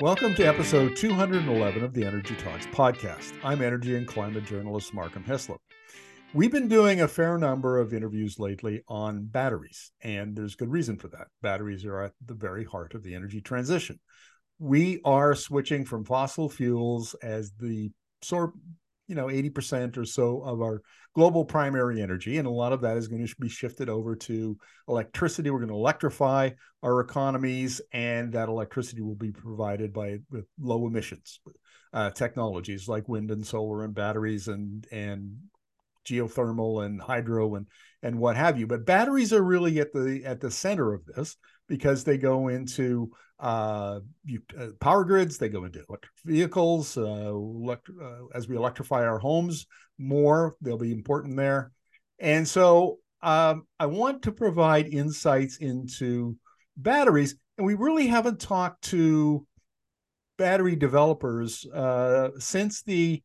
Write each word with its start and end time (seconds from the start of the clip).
Welcome 0.00 0.34
to 0.36 0.44
episode 0.44 0.96
211 0.96 1.84
of 1.84 1.92
the 1.92 2.06
Energy 2.06 2.34
Talks 2.34 2.64
podcast. 2.68 3.34
I'm 3.44 3.60
energy 3.60 3.98
and 3.98 4.08
climate 4.08 4.46
journalist 4.46 4.94
Markham 4.94 5.24
Hislop. 5.24 5.60
We've 6.32 6.50
been 6.50 6.68
doing 6.68 7.02
a 7.02 7.06
fair 7.06 7.36
number 7.36 7.78
of 7.78 7.92
interviews 7.92 8.38
lately 8.38 8.80
on 8.88 9.26
batteries, 9.26 9.92
and 10.00 10.34
there's 10.34 10.54
good 10.54 10.70
reason 10.70 10.96
for 10.96 11.08
that. 11.08 11.26
Batteries 11.42 11.84
are 11.84 12.00
at 12.00 12.12
the 12.24 12.32
very 12.32 12.64
heart 12.64 12.94
of 12.94 13.02
the 13.02 13.14
energy 13.14 13.42
transition. 13.42 14.00
We 14.58 15.02
are 15.04 15.34
switching 15.34 15.84
from 15.84 16.06
fossil 16.06 16.48
fuels 16.48 17.12
as 17.22 17.52
the 17.58 17.90
sort 18.22 18.52
you 19.06 19.14
know 19.14 19.26
80% 19.26 19.98
or 19.98 20.06
so 20.06 20.40
of 20.40 20.62
our 20.62 20.80
global 21.14 21.44
primary 21.44 22.00
energy 22.00 22.38
and 22.38 22.46
a 22.46 22.50
lot 22.50 22.72
of 22.72 22.80
that 22.80 22.96
is 22.96 23.08
going 23.08 23.26
to 23.26 23.34
be 23.40 23.48
shifted 23.48 23.88
over 23.88 24.14
to 24.14 24.56
electricity. 24.88 25.50
We're 25.50 25.58
going 25.58 25.68
to 25.68 25.74
electrify 25.74 26.50
our 26.82 27.00
economies 27.00 27.80
and 27.92 28.32
that 28.32 28.48
electricity 28.48 29.02
will 29.02 29.16
be 29.16 29.32
provided 29.32 29.92
by 29.92 30.18
low 30.58 30.86
emissions 30.86 31.40
uh, 31.92 32.10
technologies 32.10 32.88
like 32.88 33.08
wind 33.08 33.30
and 33.30 33.46
solar 33.46 33.84
and 33.84 33.94
batteries 33.94 34.48
and 34.48 34.86
and 34.92 35.36
geothermal 36.06 36.84
and 36.84 37.00
hydro 37.00 37.56
and 37.56 37.66
and 38.02 38.18
what 38.18 38.36
have 38.36 38.58
you 38.58 38.66
but 38.66 38.86
batteries 38.86 39.32
are 39.32 39.42
really 39.42 39.78
at 39.80 39.92
the 39.92 40.22
at 40.24 40.40
the 40.40 40.50
center 40.50 40.92
of 40.92 41.04
this 41.06 41.36
because 41.68 42.02
they 42.04 42.18
go 42.18 42.48
into 42.48 43.10
uh, 43.40 44.00
you, 44.24 44.42
uh, 44.58 44.66
power 44.80 45.02
grids, 45.04 45.38
they 45.38 45.48
go 45.48 45.64
into 45.64 45.82
electric 45.88 46.12
vehicles. 46.24 46.96
Uh, 46.96 47.32
elect- 47.32 47.88
uh, 48.00 48.26
as 48.34 48.46
we 48.46 48.56
electrify 48.56 49.02
our 49.02 49.18
homes 49.18 49.66
more, 49.98 50.56
they'll 50.60 50.76
be 50.76 50.92
important 50.92 51.36
there. 51.36 51.72
And 52.18 52.46
so 52.46 52.98
um, 53.22 53.66
I 53.78 53.86
want 53.86 54.22
to 54.22 54.32
provide 54.32 54.88
insights 54.88 55.56
into 55.56 56.36
batteries. 56.76 57.34
And 57.56 57.66
we 57.66 57.74
really 57.74 58.06
haven't 58.06 58.40
talked 58.40 58.82
to 58.84 59.46
battery 60.36 60.76
developers 60.76 61.66
uh, 61.66 62.30
since 62.38 62.82
the 62.82 63.22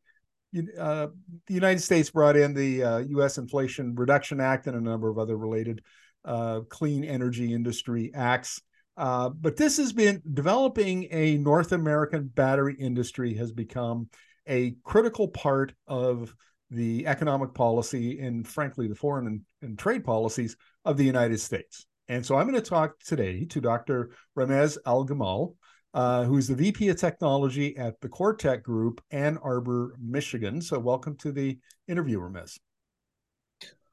uh, 0.78 1.08
the 1.46 1.54
United 1.54 1.80
States 1.80 2.10
brought 2.10 2.36
in 2.36 2.54
the 2.54 2.82
uh, 2.82 2.98
U.S. 2.98 3.38
Inflation 3.38 3.94
Reduction 3.94 4.40
Act 4.40 4.66
and 4.66 4.76
a 4.76 4.80
number 4.80 5.08
of 5.08 5.18
other 5.18 5.36
related 5.36 5.82
uh, 6.24 6.60
clean 6.68 7.04
energy 7.04 7.52
industry 7.52 8.10
acts. 8.14 8.60
Uh, 8.96 9.28
but 9.28 9.56
this 9.56 9.76
has 9.76 9.92
been 9.92 10.22
developing 10.32 11.06
a 11.10 11.36
North 11.38 11.72
American 11.72 12.26
battery 12.28 12.74
industry 12.78 13.34
has 13.34 13.52
become 13.52 14.08
a 14.48 14.74
critical 14.84 15.28
part 15.28 15.74
of 15.86 16.34
the 16.70 17.06
economic 17.06 17.54
policy 17.54 18.18
and, 18.20 18.46
frankly, 18.46 18.88
the 18.88 18.94
foreign 18.94 19.26
and, 19.26 19.40
and 19.62 19.78
trade 19.78 20.04
policies 20.04 20.56
of 20.84 20.96
the 20.96 21.04
United 21.04 21.40
States. 21.40 21.86
And 22.08 22.24
so 22.24 22.36
I'm 22.36 22.48
going 22.48 22.60
to 22.60 22.68
talk 22.68 22.98
today 23.00 23.44
to 23.46 23.60
Dr. 23.60 24.10
Ramez 24.36 24.78
Elgammal, 24.86 25.54
uh, 25.96 26.24
who's 26.24 26.46
the 26.46 26.54
VP 26.54 26.90
of 26.90 26.98
Technology 26.98 27.74
at 27.78 27.98
the 28.02 28.08
Coretec 28.08 28.62
Group, 28.62 29.02
Ann 29.10 29.38
Arbor, 29.42 29.96
Michigan. 29.98 30.60
So 30.60 30.78
welcome 30.78 31.16
to 31.16 31.32
the 31.32 31.58
interview, 31.88 32.20
Ramez. 32.20 32.58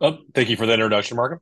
Oh, 0.01 0.17
thank 0.35 0.49
you 0.49 0.57
for 0.57 0.65
that 0.65 0.73
introduction, 0.73 1.15
Markham. 1.15 1.39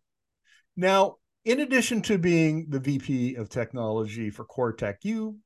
Now, 0.78 1.16
in 1.46 1.62
addition 1.62 2.04
to 2.04 2.20
being 2.20 2.68
the 2.70 2.80
VP 2.80 3.36
of 3.36 3.50
technology 3.50 4.30
for 4.30 4.46
Coretec, 4.46 4.98
you 5.02 5.38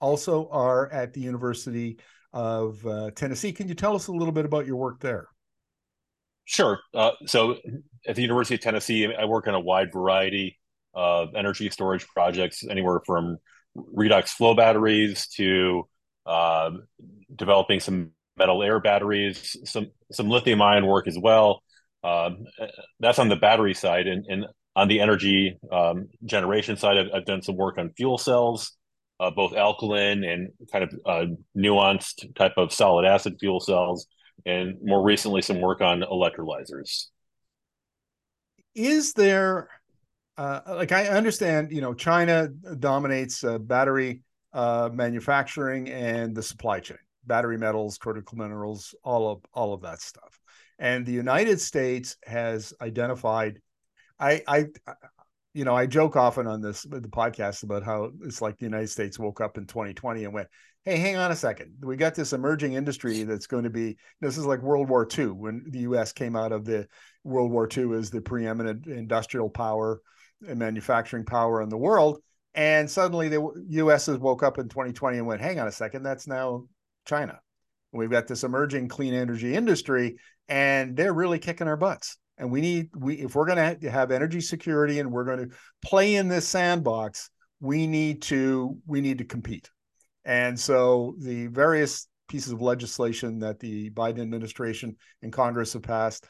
also 0.00 0.48
are 0.50 0.90
at 0.90 1.12
the 1.12 1.20
University 1.20 1.98
of 2.32 2.84
uh, 2.86 3.10
Tennessee. 3.10 3.52
Can 3.52 3.68
you 3.68 3.74
tell 3.74 3.94
us 3.94 4.06
a 4.06 4.12
little 4.12 4.32
bit 4.32 4.46
about 4.46 4.64
your 4.64 4.76
work 4.76 5.00
there? 5.00 5.28
Sure. 6.46 6.80
Uh, 6.94 7.10
so, 7.26 7.56
at 8.08 8.16
the 8.16 8.22
University 8.22 8.54
of 8.54 8.62
Tennessee, 8.62 9.14
I 9.14 9.26
work 9.26 9.48
on 9.48 9.54
a 9.54 9.60
wide 9.60 9.92
variety 9.92 10.58
of 10.94 11.34
energy 11.34 11.68
storage 11.68 12.06
projects, 12.06 12.64
anywhere 12.66 13.02
from 13.04 13.36
redox 13.94 14.28
flow 14.28 14.54
batteries 14.54 15.28
to 15.36 15.88
uh, 16.26 16.70
developing 17.34 17.80
some 17.80 18.12
metal 18.36 18.62
air 18.62 18.80
batteries, 18.80 19.56
some 19.64 19.90
some 20.12 20.28
lithium 20.28 20.62
ion 20.62 20.86
work 20.86 21.06
as 21.06 21.18
well. 21.18 21.62
Um, 22.04 22.44
that's 23.00 23.18
on 23.18 23.28
the 23.28 23.36
battery 23.36 23.74
side, 23.74 24.06
and, 24.06 24.26
and 24.26 24.46
on 24.76 24.88
the 24.88 25.00
energy 25.00 25.58
um, 25.72 26.08
generation 26.24 26.76
side, 26.76 26.98
I've, 26.98 27.06
I've, 27.12 27.24
done 27.24 27.42
some 27.42 27.56
work 27.56 27.78
on 27.78 27.90
fuel 27.96 28.18
cells, 28.18 28.72
uh, 29.18 29.30
both 29.30 29.54
alkaline 29.54 30.22
and 30.22 30.50
kind 30.70 30.84
of 30.84 30.94
uh, 31.04 31.24
nuanced 31.56 32.34
type 32.36 32.52
of 32.58 32.72
solid 32.72 33.06
acid 33.06 33.38
fuel 33.40 33.58
cells, 33.58 34.06
and 34.44 34.76
more 34.82 35.02
recently 35.02 35.42
some 35.42 35.60
work 35.60 35.80
on 35.80 36.02
electrolyzers. 36.02 37.06
Is 38.74 39.14
there, 39.14 39.68
uh, 40.38 40.60
like 40.68 40.92
I 40.92 41.08
understand, 41.08 41.72
you 41.72 41.80
know, 41.80 41.94
China 41.94 42.48
dominates 42.48 43.42
uh, 43.44 43.58
battery 43.58 44.22
uh, 44.52 44.90
manufacturing 44.92 45.88
and 45.88 46.34
the 46.34 46.42
supply 46.42 46.80
chain, 46.80 46.98
battery 47.24 47.58
metals, 47.58 47.98
critical 47.98 48.38
minerals, 48.38 48.94
all 49.02 49.30
of 49.30 49.44
all 49.52 49.72
of 49.72 49.82
that 49.82 50.00
stuff. 50.00 50.38
And 50.78 51.06
the 51.06 51.12
United 51.12 51.60
States 51.60 52.16
has 52.24 52.74
identified 52.80 53.60
I, 54.18 54.42
I, 54.46 54.66
you 55.54 55.64
know, 55.64 55.74
I 55.74 55.86
joke 55.86 56.16
often 56.16 56.46
on 56.46 56.60
this 56.60 56.82
the 56.82 57.00
podcast 57.00 57.62
about 57.62 57.82
how 57.82 58.10
it's 58.24 58.42
like 58.42 58.58
the 58.58 58.64
United 58.64 58.88
States 58.88 59.18
woke 59.18 59.40
up 59.40 59.58
in 59.58 59.66
2020 59.66 60.24
and 60.24 60.32
went, 60.32 60.48
"Hey, 60.84 60.96
hang 60.96 61.16
on 61.16 61.30
a 61.30 61.36
second, 61.36 61.74
we 61.82 61.96
got 61.96 62.14
this 62.14 62.32
emerging 62.32 62.74
industry 62.74 63.22
that's 63.22 63.46
going 63.46 63.64
to 63.64 63.70
be." 63.70 63.96
This 64.20 64.38
is 64.38 64.46
like 64.46 64.62
World 64.62 64.88
War 64.88 65.06
II 65.18 65.28
when 65.28 65.64
the 65.68 65.80
U.S. 65.80 66.12
came 66.12 66.36
out 66.36 66.52
of 66.52 66.64
the 66.64 66.86
World 67.24 67.50
War 67.50 67.68
II 67.74 67.94
as 67.94 68.10
the 68.10 68.20
preeminent 68.20 68.86
industrial 68.86 69.50
power 69.50 70.00
manufacturing 70.40 71.24
power 71.24 71.62
in 71.62 71.68
the 71.68 71.76
world, 71.76 72.20
and 72.54 72.90
suddenly 72.90 73.28
the 73.28 73.64
U.S. 73.68 74.06
has 74.06 74.18
woke 74.18 74.42
up 74.42 74.58
in 74.58 74.68
2020 74.68 75.18
and 75.18 75.26
went, 75.26 75.40
"Hang 75.40 75.58
on 75.58 75.68
a 75.68 75.72
second, 75.72 76.02
that's 76.02 76.26
now 76.26 76.66
China." 77.06 77.40
We've 77.92 78.10
got 78.10 78.26
this 78.26 78.44
emerging 78.44 78.88
clean 78.88 79.14
energy 79.14 79.54
industry, 79.54 80.16
and 80.48 80.96
they're 80.96 81.14
really 81.14 81.38
kicking 81.38 81.68
our 81.68 81.76
butts 81.76 82.18
and 82.38 82.50
we 82.50 82.60
need 82.60 82.88
we 82.94 83.14
if 83.14 83.34
we're 83.34 83.46
going 83.46 83.78
to 83.80 83.90
have 83.90 84.10
energy 84.10 84.40
security 84.40 85.00
and 85.00 85.10
we're 85.10 85.24
going 85.24 85.48
to 85.48 85.56
play 85.82 86.14
in 86.14 86.28
this 86.28 86.46
sandbox 86.46 87.30
we 87.60 87.86
need 87.86 88.22
to 88.22 88.76
we 88.86 89.00
need 89.00 89.18
to 89.18 89.24
compete 89.24 89.70
and 90.24 90.58
so 90.58 91.14
the 91.18 91.46
various 91.48 92.08
pieces 92.28 92.52
of 92.52 92.60
legislation 92.60 93.38
that 93.38 93.58
the 93.60 93.90
biden 93.90 94.20
administration 94.20 94.96
and 95.22 95.32
congress 95.32 95.72
have 95.72 95.82
passed 95.82 96.26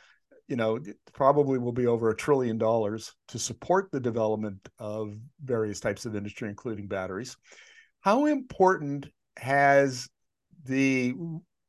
you 0.49 0.57
know 0.57 0.79
probably 1.13 1.59
will 1.59 1.73
be 1.73 1.87
over 1.87 2.11
a 2.11 2.17
trillion 2.17 2.59
dollars 2.59 3.15
to 3.29 3.39
support 3.39 3.91
the 3.91 4.01
development 4.01 4.69
of 4.79 5.15
various 5.45 5.81
types 5.81 6.07
of 6.07 6.15
industry 6.15 6.49
including 6.49 6.87
batteries 6.87 7.37
how 8.01 8.27
important 8.27 9.07
has 9.39 10.09
the 10.65 11.15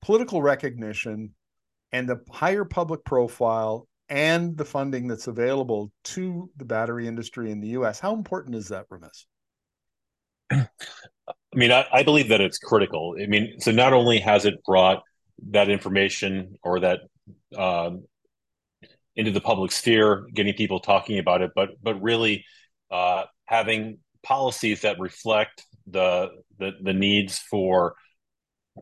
political 0.02 0.42
recognition 0.42 1.34
and 1.92 2.08
the 2.08 2.22
higher 2.32 2.66
public 2.66 3.04
profile 3.04 3.88
and 4.10 4.58
the 4.58 4.66
funding 4.66 5.08
that's 5.08 5.28
available 5.28 5.92
to 6.04 6.50
the 6.58 6.66
battery 6.66 7.08
industry 7.08 7.52
in 7.52 7.60
the 7.60 7.70
US. 7.70 8.00
How 8.00 8.14
important 8.14 8.56
is 8.56 8.70
that, 8.70 8.86
Ramez? 8.90 9.26
I 10.52 11.56
mean, 11.56 11.72
I, 11.72 11.86
I, 11.92 12.04
believe 12.04 12.30
that 12.30 12.40
it's 12.40 12.58
critical. 12.58 13.16
I 13.22 13.26
mean, 13.26 13.60
so 13.60 13.72
not 13.72 13.94
only 13.94 14.20
has 14.20 14.46
it 14.46 14.64
brought 14.64 15.04
that 15.50 15.70
information 15.70 16.56
or 16.64 16.80
that 16.80 17.02
um, 17.58 18.06
into 19.18 19.32
the 19.32 19.42
public 19.42 19.72
sphere, 19.72 20.28
getting 20.34 20.54
people 20.54 20.80
talking 20.80 21.20
about 21.20 21.42
it, 21.42 21.52
but 21.56 21.72
but 21.82 22.02
really 22.02 22.46
uh, 22.92 23.24
having 23.46 23.98
policies 24.24 24.82
that 24.82 25.00
reflect 25.00 25.66
the, 25.88 26.30
the 26.60 26.72
the 26.82 26.94
needs 26.94 27.40
for 27.40 27.96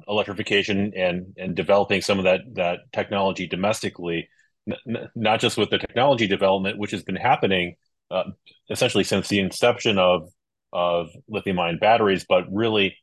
electrification 0.07 0.91
and 0.95 1.33
and 1.37 1.55
developing 1.55 2.01
some 2.01 2.19
of 2.19 2.25
that 2.25 2.41
that 2.53 2.79
technology 2.91 3.47
domestically 3.47 4.27
n- 4.69 5.09
not 5.15 5.39
just 5.39 5.57
with 5.57 5.69
the 5.69 5.77
technology 5.77 6.27
development, 6.27 6.77
which 6.77 6.91
has 6.91 7.03
been 7.03 7.15
happening 7.15 7.75
uh, 8.11 8.23
essentially 8.69 9.05
since 9.05 9.29
the 9.29 9.39
inception 9.39 9.97
of 9.97 10.29
of 10.73 11.07
lithium 11.29 11.59
ion 11.59 11.77
batteries, 11.79 12.25
but 12.27 12.43
really 12.51 12.97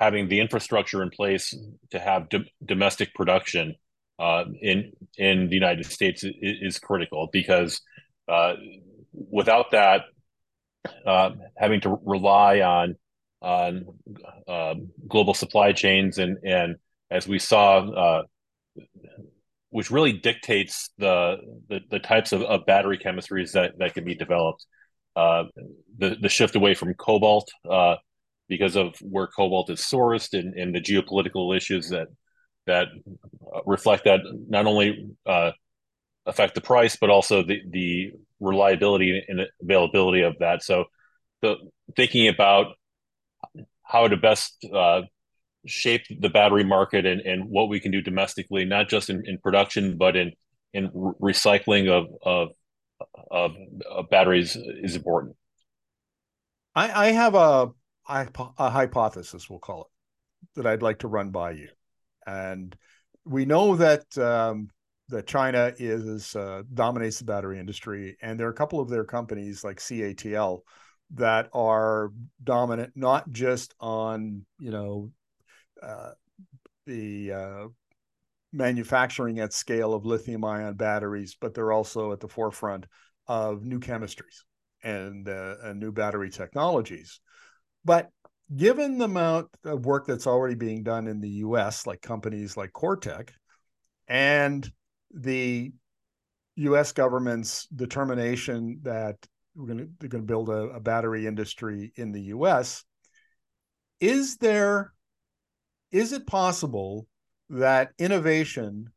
having 0.00 0.28
the 0.28 0.40
infrastructure 0.40 1.02
in 1.02 1.10
place 1.10 1.54
to 1.90 1.98
have 1.98 2.30
do- 2.30 2.46
domestic 2.64 3.14
production 3.14 3.74
uh, 4.22 4.44
in 4.60 4.92
in 5.18 5.48
the 5.48 5.54
United 5.54 5.84
States 5.84 6.22
is, 6.22 6.32
is 6.40 6.78
critical 6.78 7.28
because 7.32 7.80
uh, 8.28 8.54
without 9.12 9.72
that, 9.72 10.02
uh, 11.04 11.30
having 11.56 11.80
to 11.80 11.98
rely 12.04 12.60
on 12.60 12.94
on 13.40 13.84
um, 14.46 14.90
global 15.08 15.34
supply 15.34 15.72
chains 15.72 16.18
and 16.18 16.38
and 16.44 16.76
as 17.10 17.26
we 17.26 17.40
saw 17.40 17.78
uh, 17.80 18.22
which 19.70 19.90
really 19.90 20.12
dictates 20.12 20.90
the 20.98 21.38
the, 21.68 21.80
the 21.90 21.98
types 21.98 22.32
of, 22.32 22.42
of, 22.42 22.64
battery 22.64 22.98
chemistries 22.98 23.50
that, 23.52 23.72
that 23.78 23.92
can 23.92 24.04
be 24.04 24.14
developed. 24.14 24.64
Uh, 25.16 25.44
the 25.98 26.16
the 26.22 26.28
shift 26.28 26.54
away 26.54 26.74
from 26.74 26.94
cobalt 26.94 27.50
because 28.48 28.76
of 28.76 28.94
where 29.00 29.26
cobalt 29.26 29.68
is 29.68 29.80
sourced 29.80 30.38
and, 30.38 30.54
and 30.54 30.74
the 30.74 30.80
geopolitical 30.80 31.56
issues 31.56 31.88
that 31.88 32.06
that 32.66 32.88
uh, 33.54 33.60
reflect 33.66 34.04
that 34.04 34.20
not 34.48 34.66
only 34.66 35.10
uh, 35.26 35.52
affect 36.26 36.54
the 36.54 36.60
price 36.60 36.96
but 36.96 37.10
also 37.10 37.42
the 37.42 37.60
the 37.70 38.12
reliability 38.40 39.22
and 39.28 39.40
availability 39.62 40.22
of 40.22 40.34
that. 40.40 40.62
So, 40.62 40.86
the, 41.42 41.56
thinking 41.96 42.28
about 42.28 42.74
how 43.82 44.08
to 44.08 44.16
best 44.16 44.64
uh, 44.72 45.02
shape 45.66 46.02
the 46.10 46.28
battery 46.28 46.64
market 46.64 47.06
and, 47.06 47.20
and 47.20 47.44
what 47.48 47.68
we 47.68 47.78
can 47.78 47.92
do 47.92 48.00
domestically, 48.00 48.64
not 48.64 48.88
just 48.88 49.10
in, 49.10 49.22
in 49.26 49.38
production, 49.38 49.96
but 49.96 50.16
in 50.16 50.32
in 50.74 50.88
recycling 50.88 51.88
of, 51.90 52.06
of 52.22 52.48
of, 53.30 53.52
of 53.90 54.10
batteries 54.10 54.56
is 54.56 54.96
important. 54.96 55.36
I, 56.74 57.08
I 57.08 57.12
have 57.12 57.34
a, 57.34 57.70
a 58.08 58.70
hypothesis, 58.70 59.50
we'll 59.50 59.58
call 59.58 59.82
it, 59.82 60.60
that 60.60 60.66
I'd 60.66 60.82
like 60.82 61.00
to 61.00 61.08
run 61.08 61.30
by 61.30 61.52
you, 61.52 61.68
and 62.26 62.76
we 63.24 63.44
know 63.44 63.76
that 63.76 64.16
um, 64.18 64.68
that 65.08 65.26
China 65.26 65.72
is 65.78 66.34
uh, 66.36 66.62
dominates 66.72 67.18
the 67.18 67.24
battery 67.24 67.58
industry, 67.58 68.16
and 68.22 68.38
there 68.38 68.46
are 68.46 68.52
a 68.52 68.54
couple 68.54 68.80
of 68.80 68.88
their 68.88 69.04
companies 69.04 69.64
like 69.64 69.78
CATL 69.78 70.60
that 71.14 71.48
are 71.52 72.10
dominant 72.42 72.92
not 72.96 73.30
just 73.30 73.74
on 73.80 74.44
you 74.58 74.70
know 74.70 75.10
uh, 75.82 76.12
the 76.86 77.32
uh, 77.32 77.66
manufacturing 78.52 79.38
at 79.40 79.52
scale 79.52 79.94
of 79.94 80.04
lithium 80.04 80.44
ion 80.44 80.74
batteries, 80.74 81.36
but 81.40 81.54
they're 81.54 81.72
also 81.72 82.12
at 82.12 82.20
the 82.20 82.28
forefront 82.28 82.86
of 83.26 83.64
new 83.64 83.80
chemistries 83.80 84.42
and, 84.82 85.28
uh, 85.28 85.56
and 85.62 85.80
new 85.80 85.92
battery 85.92 86.30
technologies. 86.30 87.20
But 87.84 88.10
given 88.54 88.98
the 88.98 89.04
amount 89.04 89.48
of 89.64 89.86
work 89.86 90.06
that's 90.06 90.26
already 90.26 90.54
being 90.54 90.82
done 90.82 91.06
in 91.06 91.20
the 91.20 91.28
US, 91.28 91.86
like 91.86 92.02
companies 92.02 92.56
like 92.56 92.72
Coretec, 92.72 93.30
and 94.08 94.70
the 95.12 95.72
US 96.56 96.92
government's 96.92 97.66
determination 97.68 98.80
that 98.82 99.16
we're 99.54 99.66
going 99.66 99.78
to, 99.78 99.88
they're 99.98 100.08
going 100.08 100.22
to 100.22 100.26
build 100.26 100.48
a, 100.48 100.74
a 100.74 100.80
battery 100.80 101.26
industry 101.26 101.92
in 101.96 102.12
the 102.12 102.22
US, 102.22 102.84
is 104.00 104.36
there 104.36 104.92
is 105.90 106.12
it 106.12 106.26
possible 106.26 107.06
that 107.50 107.92
innovation 107.98 108.90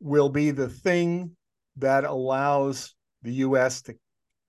will 0.00 0.28
be 0.28 0.50
the 0.50 0.68
thing 0.68 1.36
that 1.76 2.04
allows 2.04 2.94
the 3.22 3.32
US 3.34 3.82
to 3.82 3.94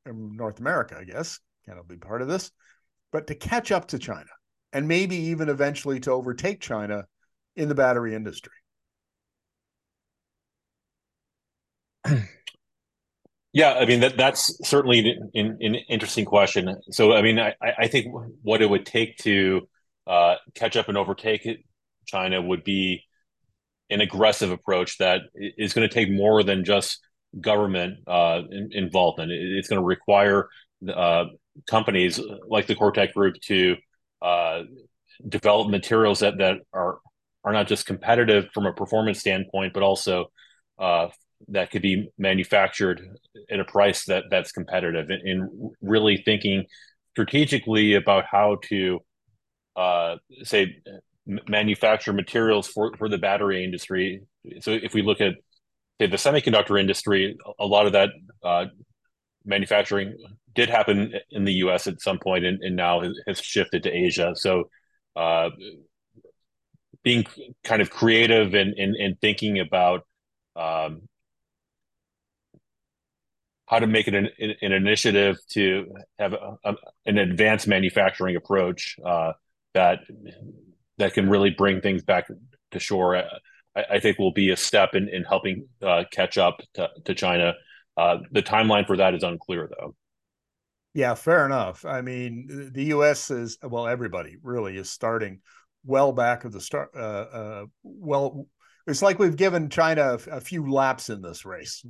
North 0.06 0.60
America, 0.60 0.98
I 1.00 1.04
guess, 1.04 1.40
can 1.66 1.80
be 1.88 1.98
part 1.98 2.22
of 2.22 2.28
this, 2.28 2.52
but 3.12 3.28
to 3.28 3.36
catch 3.36 3.72
up 3.72 3.88
to 3.90 4.00
China 4.00 4.30
and 4.74 4.88
maybe 4.88 5.16
even 5.16 5.50
eventually 5.50 6.00
to 6.02 6.12
overtake 6.12 6.60
China 6.60 7.06
in 7.56 7.70
the 7.70 7.76
battery 7.76 8.16
industry? 8.16 8.54
Yeah, 13.52 13.74
I 13.74 13.86
mean 13.86 14.02
that 14.02 14.16
that's 14.16 14.60
certainly 14.68 15.18
an, 15.34 15.58
an 15.60 15.76
interesting 15.90 16.24
question. 16.24 16.76
So, 16.92 17.14
I 17.14 17.24
mean, 17.24 17.40
I, 17.40 17.56
I 17.62 17.88
think 17.88 18.14
what 18.44 18.62
it 18.62 18.70
would 18.70 18.86
take 18.86 19.18
to 19.20 19.68
uh, 20.06 20.36
catch 20.54 20.78
up 20.78 20.88
and 20.88 20.98
overtake 20.98 21.48
China 22.06 22.42
would 22.42 22.64
be 22.64 23.04
an 23.90 24.02
aggressive 24.02 24.52
approach 24.52 25.00
that 25.00 25.22
is 25.34 25.74
going 25.74 25.88
to 25.88 25.94
take 25.94 26.12
more 26.12 26.44
than 26.44 26.64
just 26.64 27.00
government 27.42 28.00
uh, 28.08 28.42
in, 28.52 28.70
involvement. 28.72 29.32
It's 29.32 29.68
going 29.68 29.82
to 29.82 29.86
require 29.86 30.48
uh, 30.88 31.26
companies 31.68 32.20
like 32.48 32.68
the 32.68 32.76
Coretec 32.76 33.14
Group 33.14 33.36
to 33.44 33.76
uh, 34.22 34.64
develop 35.28 35.70
materials 35.70 36.20
that 36.20 36.38
that 36.38 36.58
are 36.74 37.00
are 37.44 37.54
not 37.54 37.68
just 37.68 37.86
competitive 37.86 38.50
from 38.54 38.66
a 38.66 38.74
performance 38.74 39.20
standpoint, 39.20 39.74
but 39.74 39.84
also 39.84 40.26
uh, 40.78 41.08
that 41.48 41.72
could 41.72 41.82
be 41.82 42.10
manufactured 42.18 43.02
at 43.50 43.60
a 43.60 43.66
price 43.66 44.06
that 44.06 44.26
that's 44.30 44.52
competitive. 44.52 45.10
And, 45.10 45.28
and 45.28 45.72
really 45.82 46.22
thinking 46.24 46.66
strategically 47.12 47.96
about 47.96 48.26
how 48.26 48.58
to 48.70 49.00
uh, 49.76 50.18
say 50.44 50.78
manufacture 51.48 52.14
materials 52.14 52.68
for, 52.68 52.94
for 52.98 53.08
the 53.08 53.18
battery 53.18 53.64
industry. 53.64 54.22
So 54.62 54.72
if 54.72 54.94
we 54.94 55.02
look 55.02 55.22
at 55.22 55.36
say, 56.00 56.08
the 56.08 56.18
semiconductor 56.18 56.80
industry, 56.80 57.38
a 57.60 57.66
lot 57.66 57.86
of 57.86 57.94
that 57.94 58.10
uh, 58.44 58.66
manufacturing 59.50 60.16
did 60.56 60.70
happen 60.70 61.14
in 61.32 61.44
the 61.44 61.54
U.S. 61.54 61.88
at 61.88 62.02
some 62.02 62.20
point, 62.20 62.46
and, 62.46 62.62
and 62.62 62.76
now 62.76 63.02
has, 63.28 63.40
shifted 63.40 63.84
to 63.84 63.92
Asia. 63.92 64.34
So 64.36 64.70
uh, 65.16 65.50
being 67.04 67.26
kind 67.64 67.82
of 67.82 67.90
creative 67.90 68.54
and, 68.54 68.74
and, 68.78 68.96
and 68.96 69.20
thinking 69.20 69.60
about 69.60 70.06
um, 70.56 71.02
how 73.66 73.80
to 73.80 73.88
make 73.88 74.08
it 74.08 74.16
an, 74.16 74.30
an 74.62 74.72
initiative 74.72 75.38
to 75.52 75.94
have 76.18 76.34
a, 76.34 76.58
a, 76.64 76.74
an 77.06 77.18
advanced 77.18 77.68
manufacturing 77.68 78.36
approach 78.36 78.98
uh, 79.06 79.34
that 79.74 80.00
that 80.98 81.14
can 81.14 81.30
really 81.30 81.50
bring 81.50 81.82
things 81.82 82.04
back 82.04 82.28
to 82.72 82.80
shore, 82.80 83.16
I, 83.16 83.84
I 83.92 84.00
think 84.00 84.20
will 84.20 84.34
be 84.34 84.52
a 84.52 84.58
step 84.58 84.96
in, 84.96 85.10
in 85.10 85.24
helping 85.24 85.68
uh, 85.82 86.04
catch 86.12 86.38
up 86.38 86.62
to, 86.76 86.90
to 87.06 87.16
China. 87.16 87.54
Uh, 88.00 88.20
the 88.32 88.42
timeline 88.42 88.88
for 88.88 88.96
that 88.96 89.14
is 89.14 89.24
unclear, 89.24 89.70
though. 89.78 89.94
Yeah, 90.94 91.16
fair 91.16 91.46
enough. 91.46 91.84
I 91.84 92.02
mean, 92.02 92.72
the 92.74 92.86
U.S. 92.86 93.30
is 93.30 93.58
well, 93.62 93.88
everybody 93.88 94.38
really 94.42 94.78
is 94.78 94.90
starting 94.90 95.42
well 95.86 96.14
back 96.14 96.46
of 96.46 96.54
the 96.54 96.62
start. 96.62 96.92
Uh, 96.96 97.00
uh, 97.00 97.66
well, 97.84 98.48
it's 98.88 99.02
like 99.02 99.20
we've 99.20 99.36
given 99.36 99.70
China 99.70 100.14
a, 100.14 100.38
a, 100.38 100.42
few 100.42 100.72
laps 100.72 101.10
in 101.10 101.22
this 101.22 101.44
race 101.46 101.86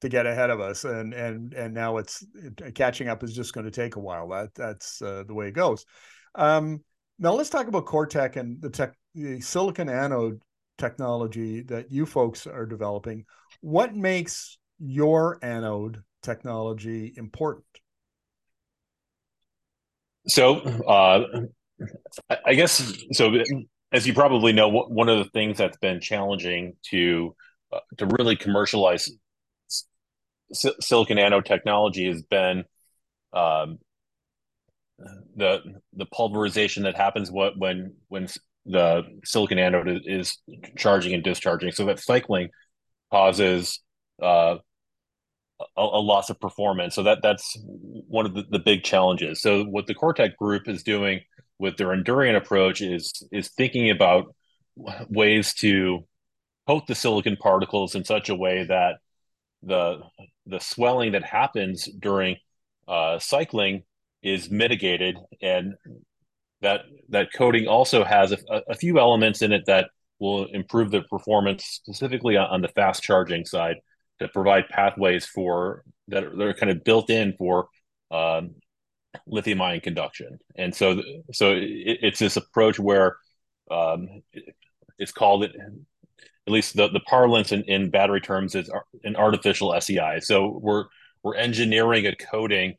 to 0.00 0.08
get 0.08 0.26
ahead 0.26 0.50
of 0.50 0.60
us, 0.60 0.84
and 0.84 1.12
and 1.12 1.52
and 1.54 1.74
now 1.74 1.96
it's 1.96 2.24
catching 2.76 3.08
up 3.08 3.24
is 3.24 3.34
just 3.34 3.52
going 3.52 3.66
to 3.66 3.72
take 3.72 3.96
a 3.96 4.00
while. 4.00 4.28
That 4.28 4.54
that's 4.54 5.02
uh, 5.02 5.24
the 5.26 5.34
way 5.34 5.48
it 5.48 5.54
goes. 5.54 5.84
Um, 6.36 6.84
now 7.18 7.32
let's 7.32 7.50
talk 7.50 7.66
about 7.66 7.86
Coretec 7.86 8.36
and 8.36 8.62
the 8.62 8.70
tech, 8.70 8.94
the 9.16 9.40
silicon 9.40 9.88
anode 9.88 10.40
technology 10.78 11.62
that 11.62 11.90
you 11.90 12.06
folks 12.06 12.46
are 12.46 12.64
developing. 12.64 13.24
What 13.60 13.96
makes 13.96 14.56
your 14.78 15.38
anode 15.42 16.02
technology 16.22 17.12
important? 17.16 17.64
So, 20.26 20.56
uh, 20.56 21.24
I 22.44 22.54
guess 22.54 22.92
so. 23.12 23.34
As 23.90 24.06
you 24.06 24.12
probably 24.12 24.52
know, 24.52 24.68
one 24.68 25.08
of 25.08 25.18
the 25.18 25.30
things 25.30 25.56
that's 25.56 25.78
been 25.78 26.00
challenging 26.00 26.74
to 26.90 27.34
uh, 27.72 27.80
to 27.96 28.06
really 28.06 28.36
commercialize 28.36 29.10
silicon 30.52 31.18
anode 31.18 31.46
technology 31.46 32.06
has 32.06 32.22
been 32.22 32.64
um, 33.32 33.78
the 35.36 35.60
the 35.94 36.06
pulverization 36.06 36.82
that 36.82 36.96
happens 36.96 37.30
what 37.30 37.58
when 37.58 37.94
when 38.08 38.28
the 38.66 39.02
silicon 39.24 39.58
anode 39.58 40.02
is, 40.04 40.36
charging 40.76 41.14
and 41.14 41.22
discharging. 41.22 41.72
So 41.72 41.86
that 41.86 42.00
cycling 42.00 42.50
causes 43.10 43.80
uh, 44.22 44.56
a, 45.60 45.82
a, 45.82 46.00
loss 46.00 46.30
of 46.30 46.40
performance. 46.40 46.94
So 46.94 47.02
that 47.02 47.18
that's 47.22 47.56
one 48.06 48.26
of 48.26 48.34
the, 48.34 48.44
the 48.50 48.58
big 48.58 48.84
challenges. 48.84 49.40
So 49.40 49.64
what 49.64 49.86
the 49.86 49.94
Coretec 49.94 50.36
group 50.36 50.68
is 50.68 50.82
doing 50.82 51.20
with 51.58 51.76
their 51.76 51.88
Endurion 51.88 52.36
approach 52.36 52.80
is 52.80 53.26
is 53.32 53.48
thinking 53.48 53.90
about 53.90 54.34
ways 55.08 55.54
to 55.54 56.06
coat 56.66 56.86
the 56.86 56.94
silicon 56.94 57.36
particles 57.36 57.94
in 57.94 58.04
such 58.04 58.28
a 58.28 58.34
way 58.34 58.64
that 58.64 58.96
the 59.62 60.00
the 60.46 60.60
swelling 60.60 61.12
that 61.12 61.24
happens 61.24 61.88
during 61.98 62.36
uh, 62.86 63.18
cycling 63.18 63.82
is 64.22 64.50
mitigated 64.50 65.16
and 65.42 65.74
that 66.60 66.82
that 67.08 67.32
coating 67.32 67.66
also 67.66 68.04
has 68.04 68.32
a, 68.32 68.38
a, 68.68 68.74
few 68.74 68.98
elements 68.98 69.42
in 69.42 69.52
it 69.52 69.64
that 69.66 69.90
will 70.18 70.46
improve 70.46 70.90
the 70.90 71.02
performance 71.02 71.64
specifically 71.64 72.36
on, 72.36 72.46
on 72.48 72.60
the 72.62 72.68
fast 72.68 73.02
charging 73.02 73.44
side 73.44 73.76
to 74.20 74.28
provide 74.28 74.68
pathways 74.68 75.26
for 75.26 75.82
that 76.08 76.24
are, 76.24 76.36
that 76.36 76.46
are 76.46 76.54
kind 76.54 76.70
of 76.70 76.84
built 76.84 77.10
in 77.10 77.34
for 77.38 77.68
um, 78.10 78.54
lithium 79.26 79.60
ion 79.60 79.80
conduction 79.80 80.38
and 80.56 80.74
so 80.74 81.02
so 81.32 81.52
it, 81.52 81.98
it's 82.02 82.18
this 82.18 82.36
approach 82.36 82.78
where 82.78 83.16
um, 83.70 84.22
it's 84.98 85.12
called 85.12 85.44
it 85.44 85.52
at 86.48 86.52
least 86.52 86.76
the, 86.76 86.88
the 86.88 87.00
parlance 87.00 87.52
in, 87.52 87.62
in 87.64 87.90
battery 87.90 88.22
terms 88.22 88.54
is 88.54 88.70
an 89.04 89.16
artificial 89.16 89.78
SEI. 89.78 90.20
So 90.20 90.58
we're 90.62 90.86
we're 91.22 91.34
engineering 91.34 92.06
a 92.06 92.16
coating 92.16 92.76